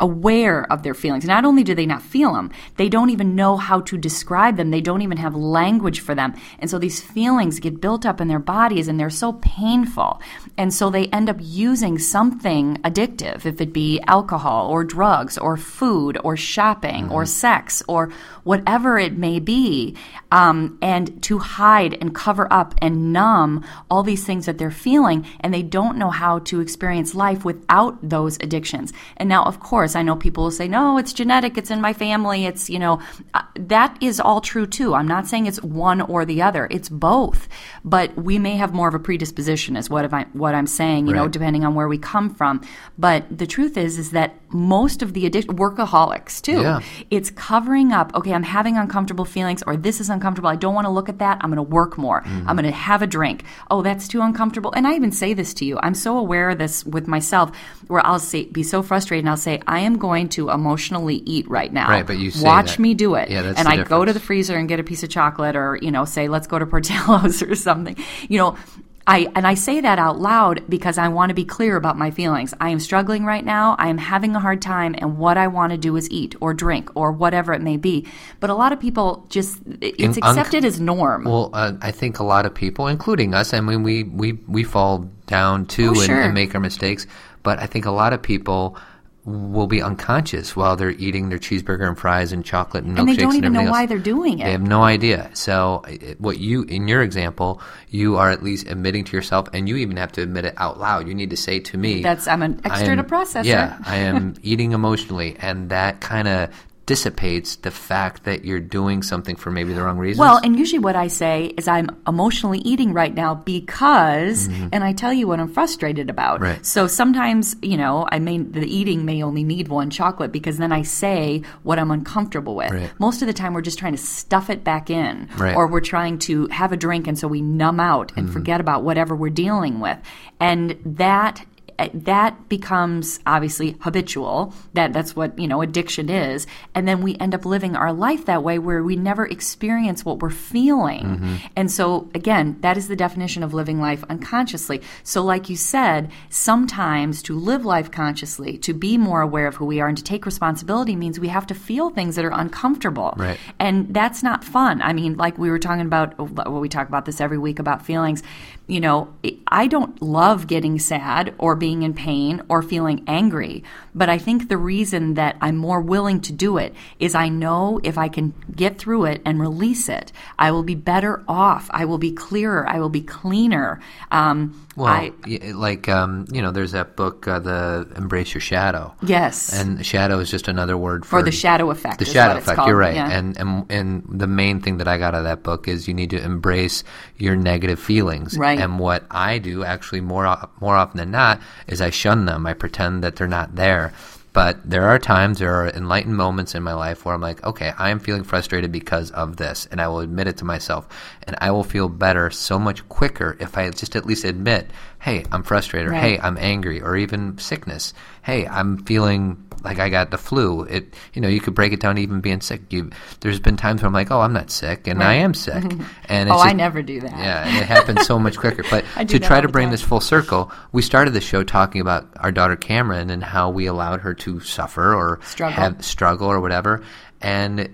aware 0.00 0.70
of 0.72 0.82
their 0.82 0.94
feelings. 0.94 1.24
Not 1.24 1.44
only 1.44 1.62
do 1.62 1.74
they 1.74 1.86
not 1.86 2.02
feel 2.02 2.32
them, 2.32 2.50
they 2.76 2.88
don't 2.88 3.10
even 3.10 3.36
know 3.36 3.56
how 3.56 3.80
to 3.82 3.98
describe 3.98 4.56
them. 4.56 4.70
They 4.70 4.80
don't 4.80 5.02
even 5.02 5.18
have 5.18 5.34
language 5.34 6.00
for 6.00 6.14
them. 6.14 6.34
And 6.58 6.68
so 6.68 6.78
these 6.78 7.00
feelings 7.00 7.60
get 7.60 7.80
built 7.80 8.04
up 8.06 8.20
in 8.20 8.28
their 8.28 8.38
bodies 8.38 8.88
and 8.88 8.98
they're 8.98 9.10
so 9.10 9.34
painful. 9.34 10.20
And 10.56 10.72
so 10.72 10.90
they 10.90 11.06
end 11.08 11.28
up 11.28 11.36
using 11.40 11.98
something 11.98 12.76
addictive, 12.78 13.46
if 13.46 13.60
it 13.60 13.72
be 13.72 14.00
alcohol 14.06 14.68
or 14.68 14.84
drugs 14.84 15.36
or 15.38 15.56
food 15.56 16.18
or 16.24 16.36
shopping 16.36 17.10
or 17.10 17.22
mm-hmm. 17.22 17.26
sex 17.26 17.82
or 17.86 18.10
whatever 18.50 18.98
it 18.98 19.14
may 19.26 19.38
be, 19.38 19.94
um, 20.32 20.56
and 20.82 21.04
to 21.22 21.38
hide 21.38 21.92
and 22.00 22.08
cover 22.24 22.46
up 22.60 22.74
and 22.84 23.12
numb 23.12 23.64
all 23.90 24.02
these 24.02 24.24
things 24.28 24.44
that 24.46 24.58
they're 24.58 24.78
feeling. 24.88 25.24
And 25.40 25.54
they 25.54 25.62
don't 25.78 25.96
know 25.96 26.10
how 26.10 26.34
to 26.50 26.60
experience 26.60 27.14
life 27.14 27.44
without 27.44 27.94
those 28.14 28.34
addictions. 28.46 28.92
And 29.18 29.28
now, 29.28 29.42
of 29.44 29.60
course, 29.60 29.94
I 29.94 30.02
know 30.02 30.16
people 30.16 30.42
will 30.44 30.50
say, 30.50 30.66
no, 30.66 30.98
it's 30.98 31.12
genetic, 31.12 31.52
it's 31.58 31.70
in 31.70 31.80
my 31.80 31.92
family, 31.92 32.40
it's, 32.50 32.68
you 32.68 32.80
know, 32.84 32.94
uh, 33.34 33.42
that 33.74 33.96
is 34.00 34.18
all 34.18 34.40
true 34.40 34.66
too. 34.66 34.94
I'm 34.98 35.10
not 35.16 35.28
saying 35.28 35.46
it's 35.46 35.62
one 35.62 36.00
or 36.00 36.24
the 36.24 36.42
other, 36.42 36.66
it's 36.70 36.88
both. 36.88 37.48
But 37.84 38.16
we 38.16 38.38
may 38.38 38.56
have 38.56 38.74
more 38.74 38.88
of 38.88 38.94
a 38.94 38.98
predisposition, 38.98 39.76
is 39.76 39.88
what, 39.88 40.12
I, 40.12 40.22
what 40.32 40.54
I'm 40.58 40.66
saying, 40.66 41.06
you 41.06 41.14
know, 41.14 41.28
depending 41.28 41.64
on 41.64 41.74
where 41.76 41.88
we 41.88 41.98
come 41.98 42.34
from. 42.34 42.62
But 42.98 43.20
the 43.42 43.46
truth 43.46 43.76
is, 43.76 43.98
is 43.98 44.10
that 44.10 44.34
most 44.52 45.02
of 45.02 45.12
the 45.12 45.24
addiction, 45.26 45.56
workaholics 45.56 46.42
too, 46.42 46.60
Yeah. 46.62 46.80
it's 47.10 47.30
covering 47.30 47.92
up, 47.92 48.12
okay, 48.18 48.32
I'm 48.32 48.39
having 48.42 48.76
uncomfortable 48.76 49.24
feelings, 49.24 49.62
or 49.66 49.76
this 49.76 50.00
is 50.00 50.10
uncomfortable, 50.10 50.48
I 50.48 50.56
don't 50.56 50.74
want 50.74 50.86
to 50.86 50.90
look 50.90 51.08
at 51.08 51.18
that, 51.18 51.38
I'm 51.40 51.50
going 51.50 51.56
to 51.56 51.62
work 51.62 51.98
more, 51.98 52.22
mm-hmm. 52.22 52.48
I'm 52.48 52.56
going 52.56 52.64
to 52.64 52.70
have 52.70 53.02
a 53.02 53.06
drink. 53.06 53.44
Oh, 53.70 53.82
that's 53.82 54.08
too 54.08 54.20
uncomfortable. 54.20 54.72
And 54.72 54.86
I 54.86 54.94
even 54.94 55.12
say 55.12 55.34
this 55.34 55.54
to 55.54 55.64
you, 55.64 55.78
I'm 55.82 55.94
so 55.94 56.18
aware 56.18 56.50
of 56.50 56.58
this 56.58 56.84
with 56.84 57.06
myself, 57.06 57.56
where 57.88 58.04
I'll 58.06 58.18
say, 58.18 58.44
be 58.44 58.62
so 58.62 58.82
frustrated, 58.82 59.24
and 59.24 59.30
I'll 59.30 59.36
say, 59.36 59.60
I 59.66 59.80
am 59.80 59.98
going 59.98 60.28
to 60.30 60.50
emotionally 60.50 61.16
eat 61.26 61.48
right 61.48 61.72
now. 61.72 61.88
Right, 61.88 62.06
but 62.06 62.18
you 62.18 62.30
Watch 62.42 62.72
that. 62.72 62.78
me 62.78 62.94
do 62.94 63.14
it. 63.14 63.30
Yeah, 63.30 63.42
that's 63.42 63.58
and 63.58 63.68
I 63.68 63.82
go 63.82 64.04
to 64.04 64.12
the 64.12 64.20
freezer 64.20 64.56
and 64.56 64.68
get 64.68 64.80
a 64.80 64.84
piece 64.84 65.02
of 65.02 65.10
chocolate, 65.10 65.56
or, 65.56 65.78
you 65.80 65.90
know, 65.90 66.04
say, 66.04 66.28
let's 66.28 66.46
go 66.46 66.58
to 66.58 66.66
Portillo's 66.66 67.42
or 67.50 67.54
something. 67.54 67.96
You 68.28 68.38
know, 68.38 68.56
I, 69.06 69.30
and 69.34 69.46
I 69.46 69.54
say 69.54 69.80
that 69.80 69.98
out 69.98 70.20
loud 70.20 70.62
because 70.68 70.96
I 70.98 71.08
want 71.08 71.30
to 71.30 71.34
be 71.34 71.44
clear 71.44 71.76
about 71.76 71.98
my 71.98 72.10
feelings. 72.10 72.54
I 72.60 72.68
am 72.68 72.78
struggling 72.78 73.24
right 73.24 73.44
now. 73.44 73.74
I 73.78 73.88
am 73.88 73.98
having 73.98 74.36
a 74.36 74.40
hard 74.40 74.62
time, 74.62 74.94
and 74.98 75.18
what 75.18 75.36
I 75.36 75.48
want 75.48 75.72
to 75.72 75.78
do 75.78 75.96
is 75.96 76.08
eat 76.10 76.36
or 76.40 76.54
drink 76.54 76.90
or 76.94 77.10
whatever 77.10 77.52
it 77.52 77.62
may 77.62 77.76
be. 77.76 78.06
But 78.38 78.50
a 78.50 78.54
lot 78.54 78.72
of 78.72 78.78
people 78.78 79.26
just, 79.28 79.58
it's 79.80 80.16
In- 80.18 80.22
accepted 80.24 80.64
as 80.64 80.80
norm. 80.80 81.24
Well, 81.24 81.50
uh, 81.52 81.72
I 81.80 81.90
think 81.90 82.18
a 82.20 82.24
lot 82.24 82.46
of 82.46 82.54
people, 82.54 82.86
including 82.86 83.34
us, 83.34 83.52
I 83.52 83.60
mean, 83.60 83.82
we 83.82 84.04
we, 84.04 84.32
we 84.46 84.62
fall 84.62 85.08
down 85.26 85.66
too 85.66 85.88
Oh, 85.88 85.90
and, 85.94 86.02
sure. 86.02 86.20
and 86.22 86.34
make 86.34 86.54
our 86.54 86.60
mistakes. 86.60 87.06
But 87.42 87.58
I 87.58 87.66
think 87.66 87.86
a 87.86 87.90
lot 87.90 88.12
of 88.12 88.20
people 88.22 88.76
will 89.24 89.66
be 89.66 89.82
unconscious 89.82 90.56
while 90.56 90.76
they're 90.76 90.90
eating 90.90 91.28
their 91.28 91.38
cheeseburger 91.38 91.86
and 91.86 91.98
fries 91.98 92.32
and 92.32 92.44
chocolate 92.44 92.84
and 92.84 92.96
milkshakes 92.96 93.00
and 93.00 93.08
they 93.08 93.16
don't 93.16 93.36
even 93.36 93.52
know 93.52 93.60
everything 93.60 93.70
why 93.72 93.86
they're 93.86 93.98
doing 93.98 94.38
it. 94.38 94.44
They 94.44 94.52
have 94.52 94.62
no 94.62 94.82
idea. 94.82 95.30
So, 95.34 95.84
what 96.18 96.38
you, 96.38 96.62
in 96.62 96.88
your 96.88 97.02
example, 97.02 97.60
you 97.90 98.16
are 98.16 98.30
at 98.30 98.42
least 98.42 98.66
admitting 98.68 99.04
to 99.04 99.16
yourself, 99.16 99.48
and 99.52 99.68
you 99.68 99.76
even 99.76 99.96
have 99.98 100.12
to 100.12 100.22
admit 100.22 100.46
it 100.46 100.54
out 100.56 100.78
loud. 100.80 101.06
You 101.06 101.14
need 101.14 101.30
to 101.30 101.36
say 101.36 101.60
to 101.60 101.76
me, 101.76 102.02
That's 102.02 102.26
I'm 102.26 102.42
an 102.42 102.60
extra 102.64 102.90
am- 102.90 102.96
to 102.96 103.04
process 103.04 103.44
Yeah. 103.44 103.78
I 103.84 103.96
am 103.96 104.34
eating 104.42 104.72
emotionally, 104.72 105.36
and 105.38 105.70
that 105.70 106.00
kind 106.00 106.26
of 106.26 106.48
dissipates 106.90 107.54
the 107.54 107.70
fact 107.70 108.24
that 108.24 108.44
you're 108.44 108.58
doing 108.58 109.00
something 109.00 109.36
for 109.36 109.52
maybe 109.52 109.72
the 109.72 109.80
wrong 109.80 109.96
reason. 109.96 110.18
Well, 110.18 110.40
and 110.42 110.58
usually 110.58 110.80
what 110.80 110.96
I 110.96 111.06
say 111.06 111.54
is 111.56 111.68
I'm 111.68 111.88
emotionally 112.04 112.58
eating 112.58 112.92
right 112.92 113.14
now 113.14 113.36
because, 113.36 114.48
and 114.72 114.82
I 114.82 114.92
tell 114.92 115.12
you 115.12 115.28
what 115.28 115.38
I'm 115.38 115.52
frustrated 115.52 116.10
about. 116.10 116.40
Mm-hmm. 116.40 116.44
Right. 116.44 116.66
So 116.66 116.88
sometimes, 116.88 117.54
you 117.62 117.76
know, 117.76 118.08
I 118.10 118.18
may 118.18 118.38
the 118.38 118.66
eating 118.66 119.04
may 119.04 119.22
only 119.22 119.44
need 119.44 119.68
one 119.68 119.88
chocolate 119.90 120.32
because 120.32 120.58
then 120.58 120.72
I 120.72 120.82
say 120.82 121.42
what 121.62 121.78
I'm 121.78 121.92
uncomfortable 121.92 122.56
with. 122.56 122.72
Right. 122.72 122.90
Most 122.98 123.22
of 123.22 123.28
the 123.28 123.34
time, 123.34 123.54
we're 123.54 123.62
just 123.62 123.78
trying 123.78 123.92
to 123.92 123.98
stuff 124.02 124.50
it 124.50 124.64
back 124.64 124.90
in, 124.90 125.28
Right. 125.38 125.54
or 125.54 125.68
we're 125.68 125.80
trying 125.80 126.18
to 126.26 126.48
have 126.48 126.72
a 126.72 126.76
drink, 126.76 127.06
and 127.06 127.16
so 127.16 127.28
we 127.28 127.40
numb 127.40 127.78
out 127.78 128.10
and 128.16 128.32
forget 128.32 128.60
about 128.60 128.82
whatever 128.82 129.14
we're 129.14 129.30
dealing 129.30 129.78
with, 129.78 129.98
and 130.40 130.76
that 130.84 131.46
Eh, 131.80 131.88
that 131.94 132.48
becomes 132.50 133.20
obviously 133.26 133.74
habitual 133.80 134.52
that 134.74 134.92
that's 134.92 135.16
what 135.16 135.38
you 135.38 135.48
know 135.48 135.62
addiction 135.62 136.10
is 136.10 136.46
and 136.74 136.86
then 136.86 137.00
we 137.00 137.16
end 137.16 137.34
up 137.34 137.46
living 137.46 137.74
our 137.74 137.92
life 137.92 138.26
that 138.26 138.42
way 138.42 138.58
where 138.58 138.82
we 138.82 138.96
never 138.96 139.26
experience 139.26 140.04
what 140.04 140.18
we're 140.18 140.28
feeling 140.28 141.04
mm-hmm. 141.04 141.36
and 141.56 141.70
so 141.72 142.10
again 142.14 142.56
that 142.60 142.76
is 142.76 142.88
the 142.88 142.96
definition 142.96 143.42
of 143.42 143.54
living 143.54 143.80
life 143.80 144.04
unconsciously 144.10 144.82
so 145.02 145.22
like 145.22 145.48
you 145.48 145.56
said 145.56 146.10
sometimes 146.28 147.22
to 147.22 147.34
live 147.38 147.64
life 147.64 147.90
consciously 147.90 148.58
to 148.58 148.74
be 148.74 148.98
more 148.98 149.22
aware 149.22 149.46
of 149.46 149.56
who 149.56 149.64
we 149.64 149.80
are 149.80 149.88
and 149.88 149.96
to 149.96 150.04
take 150.04 150.26
responsibility 150.26 150.94
means 150.94 151.18
we 151.18 151.28
have 151.28 151.46
to 151.46 151.54
feel 151.54 151.88
things 151.88 152.14
that 152.16 152.24
are 152.26 152.32
uncomfortable 152.32 153.14
Right. 153.16 153.38
and 153.58 153.92
that's 153.94 154.22
not 154.22 154.44
fun. 154.44 154.82
I 154.82 154.92
mean, 154.92 155.16
like 155.16 155.38
we 155.38 155.50
were 155.50 155.58
talking 155.58 155.86
about, 155.86 156.18
well, 156.18 156.60
we 156.60 156.68
talk 156.68 156.88
about 156.88 157.04
this 157.06 157.20
every 157.20 157.38
week 157.38 157.58
about 157.58 157.84
feelings. 157.86 158.22
You 158.70 158.78
know, 158.80 159.12
I 159.48 159.66
don't 159.66 160.00
love 160.00 160.46
getting 160.46 160.78
sad 160.78 161.34
or 161.38 161.56
being 161.56 161.82
in 161.82 161.92
pain 161.92 162.40
or 162.48 162.62
feeling 162.62 163.02
angry, 163.08 163.64
but 163.96 164.08
I 164.08 164.16
think 164.18 164.48
the 164.48 164.56
reason 164.56 165.14
that 165.14 165.36
I'm 165.40 165.56
more 165.56 165.80
willing 165.80 166.20
to 166.22 166.32
do 166.32 166.56
it 166.56 166.72
is 167.00 167.16
I 167.16 167.28
know 167.28 167.80
if 167.82 167.98
I 167.98 168.08
can 168.08 168.32
get 168.54 168.78
through 168.78 169.06
it 169.06 169.22
and 169.24 169.40
release 169.40 169.88
it, 169.88 170.12
I 170.38 170.52
will 170.52 170.62
be 170.62 170.76
better 170.76 171.24
off. 171.26 171.68
I 171.72 171.84
will 171.84 171.98
be 171.98 172.12
clearer. 172.12 172.64
I 172.68 172.78
will 172.78 172.88
be 172.88 173.00
cleaner. 173.02 173.80
Um, 174.12 174.54
well, 174.76 174.86
I, 174.86 175.12
like 175.52 175.88
um, 175.88 176.26
you 176.30 176.40
know, 176.40 176.52
there's 176.52 176.72
that 176.72 176.94
book, 176.94 177.26
uh, 177.26 177.40
the 177.40 177.90
Embrace 177.96 178.32
Your 178.32 178.40
Shadow. 178.40 178.94
yes. 179.02 179.52
And 179.52 179.84
shadow 179.84 180.20
is 180.20 180.30
just 180.30 180.46
another 180.46 180.78
word 180.78 181.04
for 181.04 181.18
or 181.18 181.22
the 181.22 181.32
shadow 181.32 181.70
effect. 181.72 181.98
the 181.98 182.04
shadow 182.04 182.38
effect. 182.38 182.60
You're 182.66 182.76
right, 182.76 182.94
Yeah. 182.94 183.10
and 183.10 183.36
and 183.36 183.66
and 183.68 184.04
the 184.08 184.28
main 184.28 184.60
thing 184.60 184.78
that 184.78 184.86
I 184.86 184.96
got 184.96 185.14
out 185.14 185.18
of 185.18 185.24
that 185.24 185.42
book 185.42 185.66
is 185.66 185.88
you 185.88 185.94
need 185.94 186.10
to 186.10 186.22
embrace 186.22 186.84
your 187.20 187.36
negative 187.36 187.78
feelings. 187.78 188.36
Right. 188.38 188.58
And 188.58 188.78
what 188.78 189.04
I 189.10 189.38
do 189.38 189.64
actually 189.64 190.00
more 190.00 190.24
more 190.60 190.76
often 190.76 190.98
than 190.98 191.10
not 191.10 191.40
is 191.66 191.80
I 191.80 191.90
shun 191.90 192.24
them. 192.26 192.46
I 192.46 192.54
pretend 192.54 193.04
that 193.04 193.16
they're 193.16 193.28
not 193.28 193.56
there. 193.56 193.92
But 194.32 194.58
there 194.64 194.86
are 194.86 194.98
times, 195.00 195.40
there 195.40 195.52
are 195.52 195.70
enlightened 195.70 196.16
moments 196.16 196.54
in 196.54 196.62
my 196.62 196.72
life 196.72 197.04
where 197.04 197.12
I'm 197.16 197.20
like, 197.20 197.42
okay, 197.42 197.72
I 197.76 197.90
am 197.90 197.98
feeling 197.98 198.22
frustrated 198.22 198.70
because 198.70 199.10
of 199.10 199.38
this, 199.38 199.66
and 199.72 199.80
I 199.80 199.88
will 199.88 199.98
admit 199.98 200.28
it 200.28 200.36
to 200.36 200.44
myself, 200.44 200.86
and 201.24 201.34
I 201.40 201.50
will 201.50 201.64
feel 201.64 201.88
better 201.88 202.30
so 202.30 202.56
much 202.56 202.88
quicker 202.88 203.36
if 203.40 203.58
I 203.58 203.68
just 203.70 203.96
at 203.96 204.06
least 204.06 204.24
admit, 204.24 204.70
hey, 205.00 205.24
I'm 205.32 205.42
frustrated, 205.42 205.88
or 205.88 205.92
Right. 205.92 206.00
hey, 206.00 206.20
I'm 206.20 206.38
angry, 206.38 206.80
or 206.80 206.96
even 206.96 207.38
sickness. 207.38 207.92
Hey, 208.22 208.46
I'm 208.46 208.78
feeling 208.84 209.36
like 209.62 209.78
I 209.78 209.88
got 209.88 210.10
the 210.10 210.18
flu. 210.18 210.62
It, 210.62 210.94
you 211.14 211.20
know, 211.22 211.28
you 211.28 211.40
could 211.40 211.54
break 211.54 211.72
it 211.72 211.80
down 211.80 211.96
to 211.96 212.02
even 212.02 212.20
being 212.20 212.40
sick. 212.40 212.60
You, 212.70 212.90
there's 213.20 213.40
been 213.40 213.56
times 213.56 213.82
where 213.82 213.86
I'm 213.86 213.92
like, 213.92 214.10
oh, 214.10 214.20
I'm 214.20 214.32
not 214.32 214.50
sick, 214.50 214.86
and 214.86 215.02
I 215.02 215.14
am 215.14 215.34
sick, 215.34 215.62
and 216.08 216.30
oh, 216.30 216.34
it's 216.34 216.42
oh, 216.42 216.48
I 216.48 216.52
never 216.52 216.82
do 216.82 217.00
that. 217.00 217.10
yeah, 217.10 217.46
and 217.46 217.56
it 217.58 217.66
happens 217.66 218.06
so 218.06 218.18
much 218.18 218.38
quicker. 218.38 218.64
But 218.70 218.84
to 219.08 219.18
try 219.18 219.40
to 219.40 219.48
bring 219.48 219.66
time. 219.66 219.72
this 219.72 219.82
full 219.82 220.00
circle, 220.00 220.50
we 220.72 220.82
started 220.82 221.12
the 221.12 221.20
show 221.20 221.42
talking 221.42 221.80
about 221.80 222.08
our 222.16 222.32
daughter 222.32 222.56
Cameron 222.56 223.10
and 223.10 223.22
how 223.22 223.50
we 223.50 223.66
allowed 223.66 224.00
her 224.00 224.14
to 224.14 224.40
suffer 224.40 224.94
or 224.94 225.20
Struggle. 225.22 225.54
have 225.54 225.84
struggle 225.84 226.28
or 226.28 226.40
whatever, 226.40 226.82
and 227.20 227.68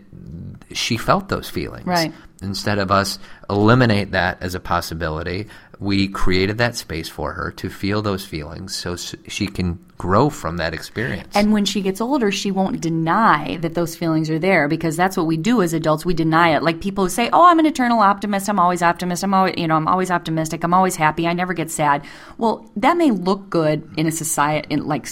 she 0.73 0.97
felt 0.97 1.29
those 1.29 1.49
feelings. 1.49 1.87
Right. 1.87 2.13
Instead 2.43 2.79
of 2.79 2.91
us 2.91 3.19
eliminate 3.49 4.11
that 4.11 4.43
as 4.43 4.55
a 4.55 4.61
possibility, 4.61 5.49
we 5.79 6.09
created 6.09 6.59
that 6.59 6.77
space 6.77 7.09
for 7.09 7.33
her 7.33 7.51
to 7.53 7.69
feel 7.69 8.03
those 8.03 8.25
feelings 8.25 8.75
so 8.75 8.97
she 8.97 9.47
can 9.47 9.79
grow 9.99 10.29
from 10.31 10.57
that 10.59 10.75
experience. 10.75 11.35
And 11.35 11.53
when 11.53 11.65
she 11.65 11.81
gets 11.81 12.01
older, 12.01 12.31
she 12.31 12.51
won't 12.51 12.81
deny 12.81 13.57
that 13.59 13.75
those 13.75 13.97
feelings 13.97 14.31
are 14.31 14.39
there 14.39 14.69
because 14.69 14.97
that's 14.97 15.17
what 15.17 15.27
we 15.27 15.37
do 15.37 15.63
as 15.63 15.73
adults. 15.73 16.05
We 16.05 16.15
deny 16.15 16.55
it. 16.55 16.63
Like 16.63 16.81
people 16.81 17.05
who 17.05 17.11
say, 17.11 17.29
"Oh, 17.33 17.47
I'm 17.47 17.59
an 17.59 17.67
eternal 17.67 18.01
optimist. 18.01 18.49
I'm 18.49 18.59
always 18.59 18.83
optimist. 18.83 19.23
I'm 19.23 19.35
always, 19.35 19.55
you 19.57 19.69
know, 19.69 19.77
I'm 19.77 19.89
always 19.89 20.11
optimistic. 20.11 20.65
I'm 20.65 20.75
always 20.75 20.97
happy. 20.97 21.27
I 21.27 21.33
never 21.33 21.55
get 21.55 21.71
sad." 21.71 22.05
Well, 22.39 22.71
that 22.77 22.97
may 22.97 23.11
look 23.11 23.51
good 23.51 23.89
in 23.97 24.07
a 24.07 24.13
society, 24.13 24.67
in 24.71 24.87
like. 24.87 25.07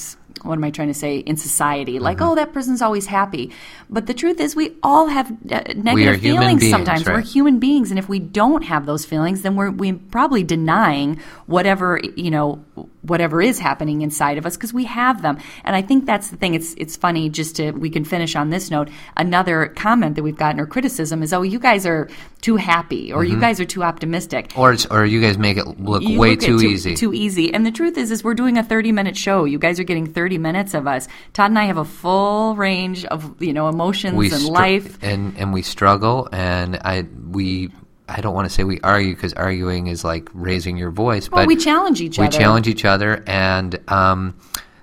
What 0.45 0.55
am 0.55 0.65
I 0.65 0.71
trying 0.71 0.89
to 0.89 0.95
say? 0.95 1.19
In 1.19 1.37
society, 1.37 1.99
like, 1.99 2.19
Mm-hmm. 2.19 2.29
oh, 2.29 2.35
that 2.37 2.53
person's 2.53 2.83
always 2.83 3.07
happy. 3.07 3.51
But 3.91 4.07
the 4.07 4.15
truth 4.15 4.39
is, 4.41 4.55
we 4.55 4.77
all 4.83 5.09
have 5.09 5.31
uh, 5.33 5.35
negative 5.75 5.95
We 5.95 6.07
are 6.07 6.15
human 6.15 6.43
feelings 6.43 6.61
beings, 6.61 6.71
sometimes. 6.73 7.07
We're 7.07 7.21
human 7.21 7.59
beings, 7.59 7.91
and 7.91 7.99
if 7.99 8.09
we 8.09 8.19
don't 8.21 8.63
have 8.63 8.87
those 8.87 9.05
feelings, 9.05 9.43
then 9.43 9.57
we're 9.57 9.71
we 9.71 9.93
probably 9.93 10.45
denying 10.45 11.19
whatever 11.47 12.01
you 12.17 12.31
know 12.31 12.65
whatever 13.05 13.41
is 13.41 13.59
happening 13.59 14.03
inside 14.03 14.39
of 14.39 14.47
us 14.47 14.57
because 14.57 14.73
we 14.73 14.85
have 14.85 15.23
them. 15.23 15.39
And 15.65 15.77
I 15.77 15.83
think 15.83 16.07
that's 16.07 16.31
the 16.31 16.37
thing. 16.37 16.55
It's 16.55 16.75
it's 16.75 16.97
funny 16.97 17.29
just 17.29 17.57
to 17.57 17.73
we 17.73 17.91
can 17.91 18.05
finish 18.05 18.37
on 18.37 18.51
this 18.51 18.71
note. 18.71 18.89
Another 19.17 19.67
comment 19.69 20.17
that 20.17 20.23
we've 20.23 20.37
gotten 20.37 20.61
or 20.61 20.67
criticism 20.67 21.23
is, 21.23 21.33
oh, 21.33 21.43
you 21.43 21.59
guys 21.59 21.87
are 21.87 22.09
too 22.41 22.57
happy 22.57 23.13
or 23.13 23.25
you 23.25 23.33
mm-hmm. 23.33 23.41
guys 23.41 23.61
are 23.61 23.65
too 23.65 23.83
optimistic. 23.83 24.53
or, 24.57 24.73
it's, 24.73 24.87
or 24.87 25.07
you 25.07 25.21
guys 25.21 25.39
make 25.39 25.57
it 25.57 25.67
look 25.81 26.03
You 26.03 26.19
way 26.19 26.31
look 26.31 26.43
at 26.43 26.47
too 26.47 26.61
easy. 26.61 26.95
Too 26.95 27.15
easy. 27.15 27.53
And 27.53 27.65
the 27.65 27.71
truth 27.71 27.97
is, 27.97 28.11
is 28.11 28.23
we're 28.23 28.35
doing 28.35 28.59
a 28.59 28.63
30 28.63 28.93
minute 28.93 29.17
show. 29.17 29.45
You 29.45 29.59
guys 29.59 29.81
are 29.81 29.85
getting 29.85 30.07
30 30.07 30.39
minutes 30.39 30.75
of 30.75 30.87
us. 30.87 31.09
Todd 31.33 31.51
and 31.51 31.59
I 31.59 31.65
have 31.65 31.79
a 31.79 31.85
full 31.85 32.57
range 32.57 33.05
of, 33.07 33.43
you 33.43 33.53
know, 33.53 33.69
emotions 33.69 34.33
and 34.33 34.43
str- 34.43 34.53
life. 34.53 34.99
and 35.03 35.35
and 35.39 35.53
we 35.53 35.63
struggle 35.63 36.29
and 36.33 36.77
i 36.77 37.05
we 37.31 37.71
i 38.09 38.21
don't 38.21 38.35
want 38.35 38.47
to 38.49 38.55
say 38.55 38.65
we 38.65 38.81
argue 38.83 39.15
because 39.15 39.33
arguing 39.35 39.87
is 39.87 40.05
like 40.05 40.29
raising 40.35 40.77
your 40.77 40.91
voice 40.91 41.31
Well, 41.31 41.43
but 41.43 41.49
we 41.49 41.57
challenge 41.57 42.01
each 42.01 42.19
we 42.19 42.27
other. 42.27 42.37
We 42.37 42.43
challenge 42.43 42.69
each 42.69 42.85
other 42.85 43.23
and 43.27 43.79
um 43.89 44.37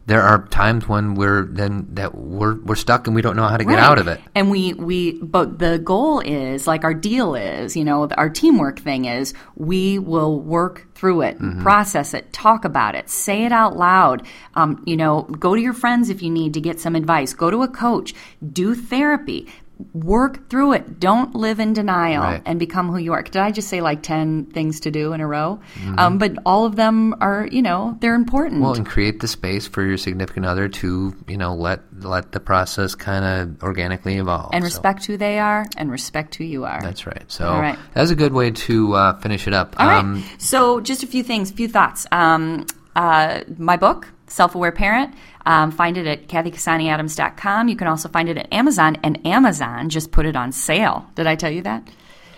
there 0.07 0.23
are 0.23 0.47
times 0.47 0.87
when 0.89 1.13
we're 1.13 1.43
then 1.45 1.87
that 1.93 2.15
we're 2.15 2.55
we're 2.55 2.75
stuck 2.75 3.05
and 3.05 3.15
we 3.15 3.21
don't 3.21 3.35
know 3.35 3.47
how 3.47 3.55
to 3.55 3.63
get 3.63 3.75
Right. 3.75 3.83
out 3.83 3.99
of 3.99 4.07
it 4.07 4.19
And 4.33 4.49
we 4.49 4.73
we 4.73 5.13
but 5.21 5.59
the 5.59 5.77
goal 5.77 6.19
is 6.21 6.65
like 6.65 6.83
our 6.83 6.95
deal 6.95 7.35
is, 7.35 7.77
you 7.77 7.85
know, 7.85 8.07
our 8.17 8.29
teamwork 8.29 8.79
thing 8.79 9.05
is 9.05 9.33
we 9.55 9.99
will 9.99 10.39
work 10.41 10.87
through 10.95 11.21
it, 11.21 11.39
Mm-hmm. 11.39 11.61
process 11.61 12.13
it, 12.15 12.33
talk 12.33 12.65
about 12.65 12.95
it, 12.95 13.09
say 13.09 13.45
it 13.45 13.51
out 13.51 13.77
loud. 13.77 14.25
Um, 14.55 14.83
you 14.87 14.97
know, 14.97 15.21
go 15.23 15.55
to 15.55 15.61
your 15.61 15.73
friends 15.73 16.09
if 16.09 16.21
you 16.23 16.31
need 16.31 16.55
to 16.55 16.61
get 16.61 16.79
some 16.79 16.95
advice. 16.95 17.33
Go 17.33 17.51
to 17.51 17.61
a 17.61 17.67
coach. 17.67 18.13
Do 18.51 18.73
therapy. 18.75 19.47
Work 19.93 20.49
through 20.49 20.73
it. 20.73 20.99
Don't 20.99 21.35
live 21.35 21.59
in 21.59 21.73
denial 21.73 22.21
Right. 22.23 22.41
and 22.45 22.59
become 22.59 22.89
who 22.89 22.97
you 22.97 23.13
are. 23.13 23.21
Did 23.23 23.37
I 23.37 23.51
just 23.51 23.67
say 23.69 23.81
like 23.81 24.03
ten 24.03 24.45
things 24.45 24.79
to 24.81 24.91
do 24.91 25.13
in 25.13 25.21
a 25.21 25.27
row? 25.27 25.59
Um, 25.97 26.17
but 26.17 26.33
all 26.45 26.65
of 26.65 26.75
them 26.75 27.15
are, 27.21 27.47
you 27.51 27.61
know, 27.61 27.97
they're 28.01 28.15
important. 28.15 28.55
Mm-hmm. 28.55 28.63
well 28.63 28.73
and 28.75 28.85
create 28.85 29.19
the 29.19 29.27
space 29.27 29.67
for 29.67 29.83
your 29.83 29.97
significant 29.97 30.45
other 30.45 30.67
to 30.69 31.15
you 31.27 31.37
know 31.37 31.53
let 31.55 31.79
let 32.03 32.31
the 32.31 32.39
process 32.39 32.95
kind 32.95 33.23
of 33.25 33.63
organically 33.63 34.17
evolve 34.17 34.49
and 34.53 34.63
So 34.63 34.67
respect 34.67 35.05
who 35.05 35.17
they 35.17 35.39
are 35.39 35.65
and 35.77 35.91
respect 35.91 36.35
who 36.35 36.43
you 36.43 36.65
are. 36.65 36.81
that's 36.81 37.05
right 37.05 37.23
so 37.27 37.47
All 37.47 37.59
right. 37.61 37.77
that's 37.93 38.11
a 38.11 38.15
good 38.15 38.33
way 38.33 38.51
to 38.51 38.93
uh, 38.93 39.19
finish 39.19 39.47
it 39.47 39.53
up 39.53 39.75
All 39.79 39.87
right. 39.87 39.99
um 39.99 40.23
so, 40.37 40.81
just 40.81 41.03
a 41.03 41.07
few 41.07 41.23
things, 41.23 41.51
a 41.51 41.53
few 41.53 41.67
thoughts. 41.67 42.05
Um, 42.11 42.65
uh, 42.95 43.41
my 43.57 43.77
book, 43.77 44.07
Self 44.31 44.55
Aware 44.55 44.71
Parent, 44.71 45.13
um, 45.45 45.71
find 45.71 45.97
it 45.97 46.07
at 46.07 46.27
cathycassaniadams.com. 46.27 47.67
You 47.67 47.75
can 47.75 47.87
also 47.87 48.09
find 48.09 48.29
it 48.29 48.37
at 48.37 48.51
Amazon, 48.53 48.97
and 49.03 49.25
Amazon 49.27 49.89
just 49.89 50.11
put 50.11 50.25
it 50.25 50.35
on 50.35 50.51
sale. 50.51 51.09
Did 51.15 51.27
I 51.27 51.35
tell 51.35 51.51
you 51.51 51.61
that? 51.63 51.87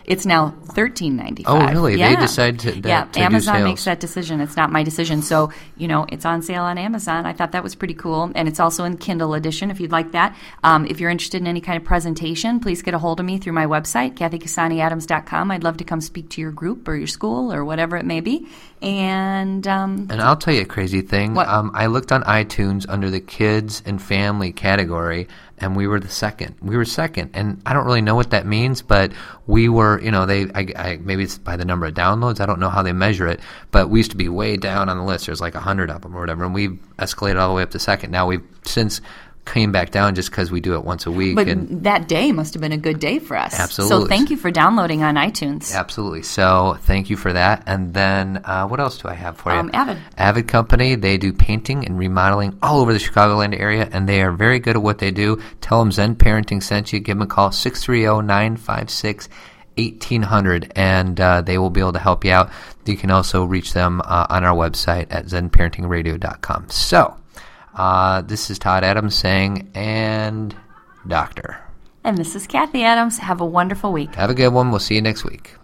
It's 0.06 0.26
now 0.26 0.54
thirteen 0.74 1.16
ninety 1.16 1.44
five. 1.44 1.70
Oh, 1.70 1.74
really? 1.74 1.96
They 1.96 2.16
decide 2.16 2.60
to- 2.60 2.72
that- 2.82 2.86
yeah. 2.90 3.04
to 3.06 3.20
Amazon 3.22 3.64
makes 3.64 3.86
that 3.86 4.00
decision. 4.00 4.42
It's 4.42 4.58
not 4.58 4.72
my 4.72 4.84
decision. 4.84 5.22
So 5.22 5.52
you 5.78 5.88
know, 5.88 6.06
it's 6.10 6.26
on 6.26 6.42
sale 6.42 6.64
on 6.64 6.78
Amazon. 6.78 7.26
I 7.26 7.34
thought 7.34 7.52
that 7.54 7.64
was 7.64 7.76
pretty 7.76 7.94
cool, 7.94 8.32
and 8.36 8.48
it's 8.48 8.60
also 8.60 8.84
in 8.84 8.98
Kindle 8.98 9.34
edition 9.34 9.72
if 9.72 9.80
you'd 9.80 9.92
like 9.92 10.12
that. 10.12 10.36
Um, 10.64 10.86
if 10.86 11.00
you're 11.00 11.10
interested 11.10 11.40
in 11.42 11.48
any 11.48 11.62
kind 11.62 11.78
of 11.78 11.84
presentation, 11.86 12.60
please 12.60 12.82
get 12.82 12.94
a 12.94 13.00
hold 13.00 13.20
of 13.20 13.26
me 13.26 13.38
through 13.38 13.54
my 13.54 13.66
website, 13.66 14.16
cathycassaniadams.com. 14.16 15.52
I'd 15.52 15.64
love 15.64 15.78
to 15.78 15.84
come 15.84 16.02
speak 16.02 16.30
to 16.32 16.42
your 16.42 16.52
group 16.52 16.88
or 16.88 16.96
your 16.96 17.08
school 17.08 17.54
or 17.54 17.64
whatever 17.66 17.98
it 17.98 18.06
may 18.06 18.20
be. 18.20 18.48
And 18.82 19.66
um, 19.68 20.08
And 20.10 20.22
I'll 20.22 20.36
tell 20.36 20.54
you 20.54 20.62
a 20.62 20.66
crazy 20.66 21.02
thing. 21.02 21.34
What? 21.34 21.48
Um, 21.48 21.72
I 21.74 21.86
looked 21.88 22.12
on 22.12 22.24
iTunes 22.24 22.86
under 22.90 23.10
the 23.10 23.22
kids 23.22 23.82
and 23.86 24.02
family 24.02 24.52
category, 24.52 25.28
and 25.60 25.76
we 25.76 25.88
were 25.88 26.00
the 26.00 26.10
second. 26.10 26.56
We 26.62 26.76
were 26.76 26.86
second, 26.86 27.32
and 27.34 27.62
I 27.66 27.74
don't 27.74 27.86
really 27.86 28.02
know 28.02 28.16
what 28.16 28.32
that 28.32 28.46
means, 28.46 28.82
but 28.82 29.12
we 29.48 29.70
were. 29.70 30.00
You 30.02 30.12
know, 30.12 30.26
they. 30.26 30.44
I, 30.54 30.68
I, 30.76 31.00
maybe 31.02 31.24
it's 31.24 31.38
by 31.38 31.58
the 31.58 31.66
number 31.66 31.86
of 31.86 31.94
downloads. 31.94 32.40
I 32.40 32.46
don't 32.46 32.60
know 32.60 32.70
how 32.70 32.84
they 32.84 32.94
measure 32.94 33.28
it, 33.28 33.40
but 33.72 33.90
we 33.90 34.00
used 34.00 34.12
to 34.12 34.18
be 34.18 34.30
way 34.30 34.58
down 34.58 34.90
on 34.90 34.98
the 34.98 35.04
list. 35.04 35.28
There's 35.28 35.42
like 35.42 35.54
hundred 35.54 35.90
of 35.90 36.02
them 36.02 36.16
or 36.16 36.20
whatever, 36.20 36.44
and 36.44 36.54
we've 36.54 36.80
escalated 36.98 37.40
all 37.40 37.50
the 37.50 37.56
way 37.56 37.64
up 37.64 37.72
to 37.72 37.80
second. 37.80 38.12
Now 38.12 38.28
we've 38.28 38.44
since 38.66 39.02
came 39.46 39.72
back 39.72 39.92
down 39.92 40.16
just 40.16 40.30
because 40.30 40.52
we 40.52 40.62
do 40.62 40.76
it 40.76 40.84
once 40.84 41.06
a 41.06 41.12
week. 41.12 41.36
But 41.36 41.48
and 41.48 41.84
that 41.84 42.08
day 42.08 42.32
must 42.32 42.54
have 42.54 42.62
been 42.62 42.72
a 42.72 42.78
good 42.78 43.00
day 43.00 43.20
for 43.20 43.36
us. 43.38 43.60
Absolutely. 43.60 44.04
So 44.04 44.08
thank 44.08 44.30
you 44.30 44.38
for 44.38 44.52
downloading 44.52 45.04
on 45.04 45.16
iTunes. 45.16 45.74
Absolutely. 45.74 46.24
So 46.24 46.78
thank 46.82 47.10
you 47.10 47.18
for 47.18 47.34
that. 47.34 47.64
And 47.66 47.94
then 47.94 48.42
uh, 48.46 48.68
what 48.68 48.80
else 48.80 48.98
do 48.98 49.08
I 49.08 49.14
have 49.14 49.38
for 49.38 49.52
you? 49.52 49.60
Um, 49.60 49.72
Avid. 49.74 49.98
Avid 50.18 50.48
Company. 50.48 50.96
They 50.96 51.18
do 51.18 51.34
painting 51.34 51.86
and 51.86 51.98
remodeling 51.98 52.58
all 52.62 52.80
over 52.80 52.94
the 52.94 53.00
Chicagoland 53.00 53.60
area, 53.60 53.88
and 53.92 54.08
they 54.08 54.22
are 54.22 54.32
very 54.32 54.60
good 54.60 54.76
at 54.76 54.82
what 54.82 55.00
they 55.00 55.12
do. 55.12 55.42
Tell 55.62 55.80
them 55.80 55.92
Zen 55.92 56.16
Parenting 56.16 56.64
sent 56.64 56.94
you. 56.94 57.00
Give 57.00 57.18
them 57.18 57.24
a 57.24 57.28
call 57.28 57.52
630 57.52 58.26
956 58.26 59.30
1800 59.76 60.72
and 60.76 61.20
uh, 61.20 61.42
they 61.42 61.58
will 61.58 61.70
be 61.70 61.80
able 61.80 61.94
to 61.94 62.00
help 62.00 62.24
you 62.24 62.32
out. 62.32 62.52
You 62.86 62.96
can 62.96 63.10
also 63.10 63.44
reach 63.44 63.74
them 63.74 64.02
uh, 64.02 64.28
on 64.30 64.44
our 64.44 64.56
website 64.56 65.08
at 65.10 65.26
zenparentingradio.com. 65.26 66.70
So, 66.70 67.16
uh, 67.76 68.22
this 68.22 68.50
is 68.50 68.60
Todd 68.60 68.84
Adams 68.84 69.16
saying, 69.16 69.70
and 69.74 70.56
doctor. 71.08 71.60
And 72.04 72.18
this 72.18 72.36
is 72.36 72.48
Cathy 72.48 72.84
Adams. 72.84 73.18
Have 73.18 73.42
a 73.42 73.46
wonderful 73.46 73.92
week. 73.92 74.16
Have 74.16 74.30
a 74.30 74.34
good 74.34 74.50
one. 74.50 74.72
We'll 74.72 74.80
see 74.80 74.96
you 74.96 75.02
next 75.02 75.24
week. 75.24 75.56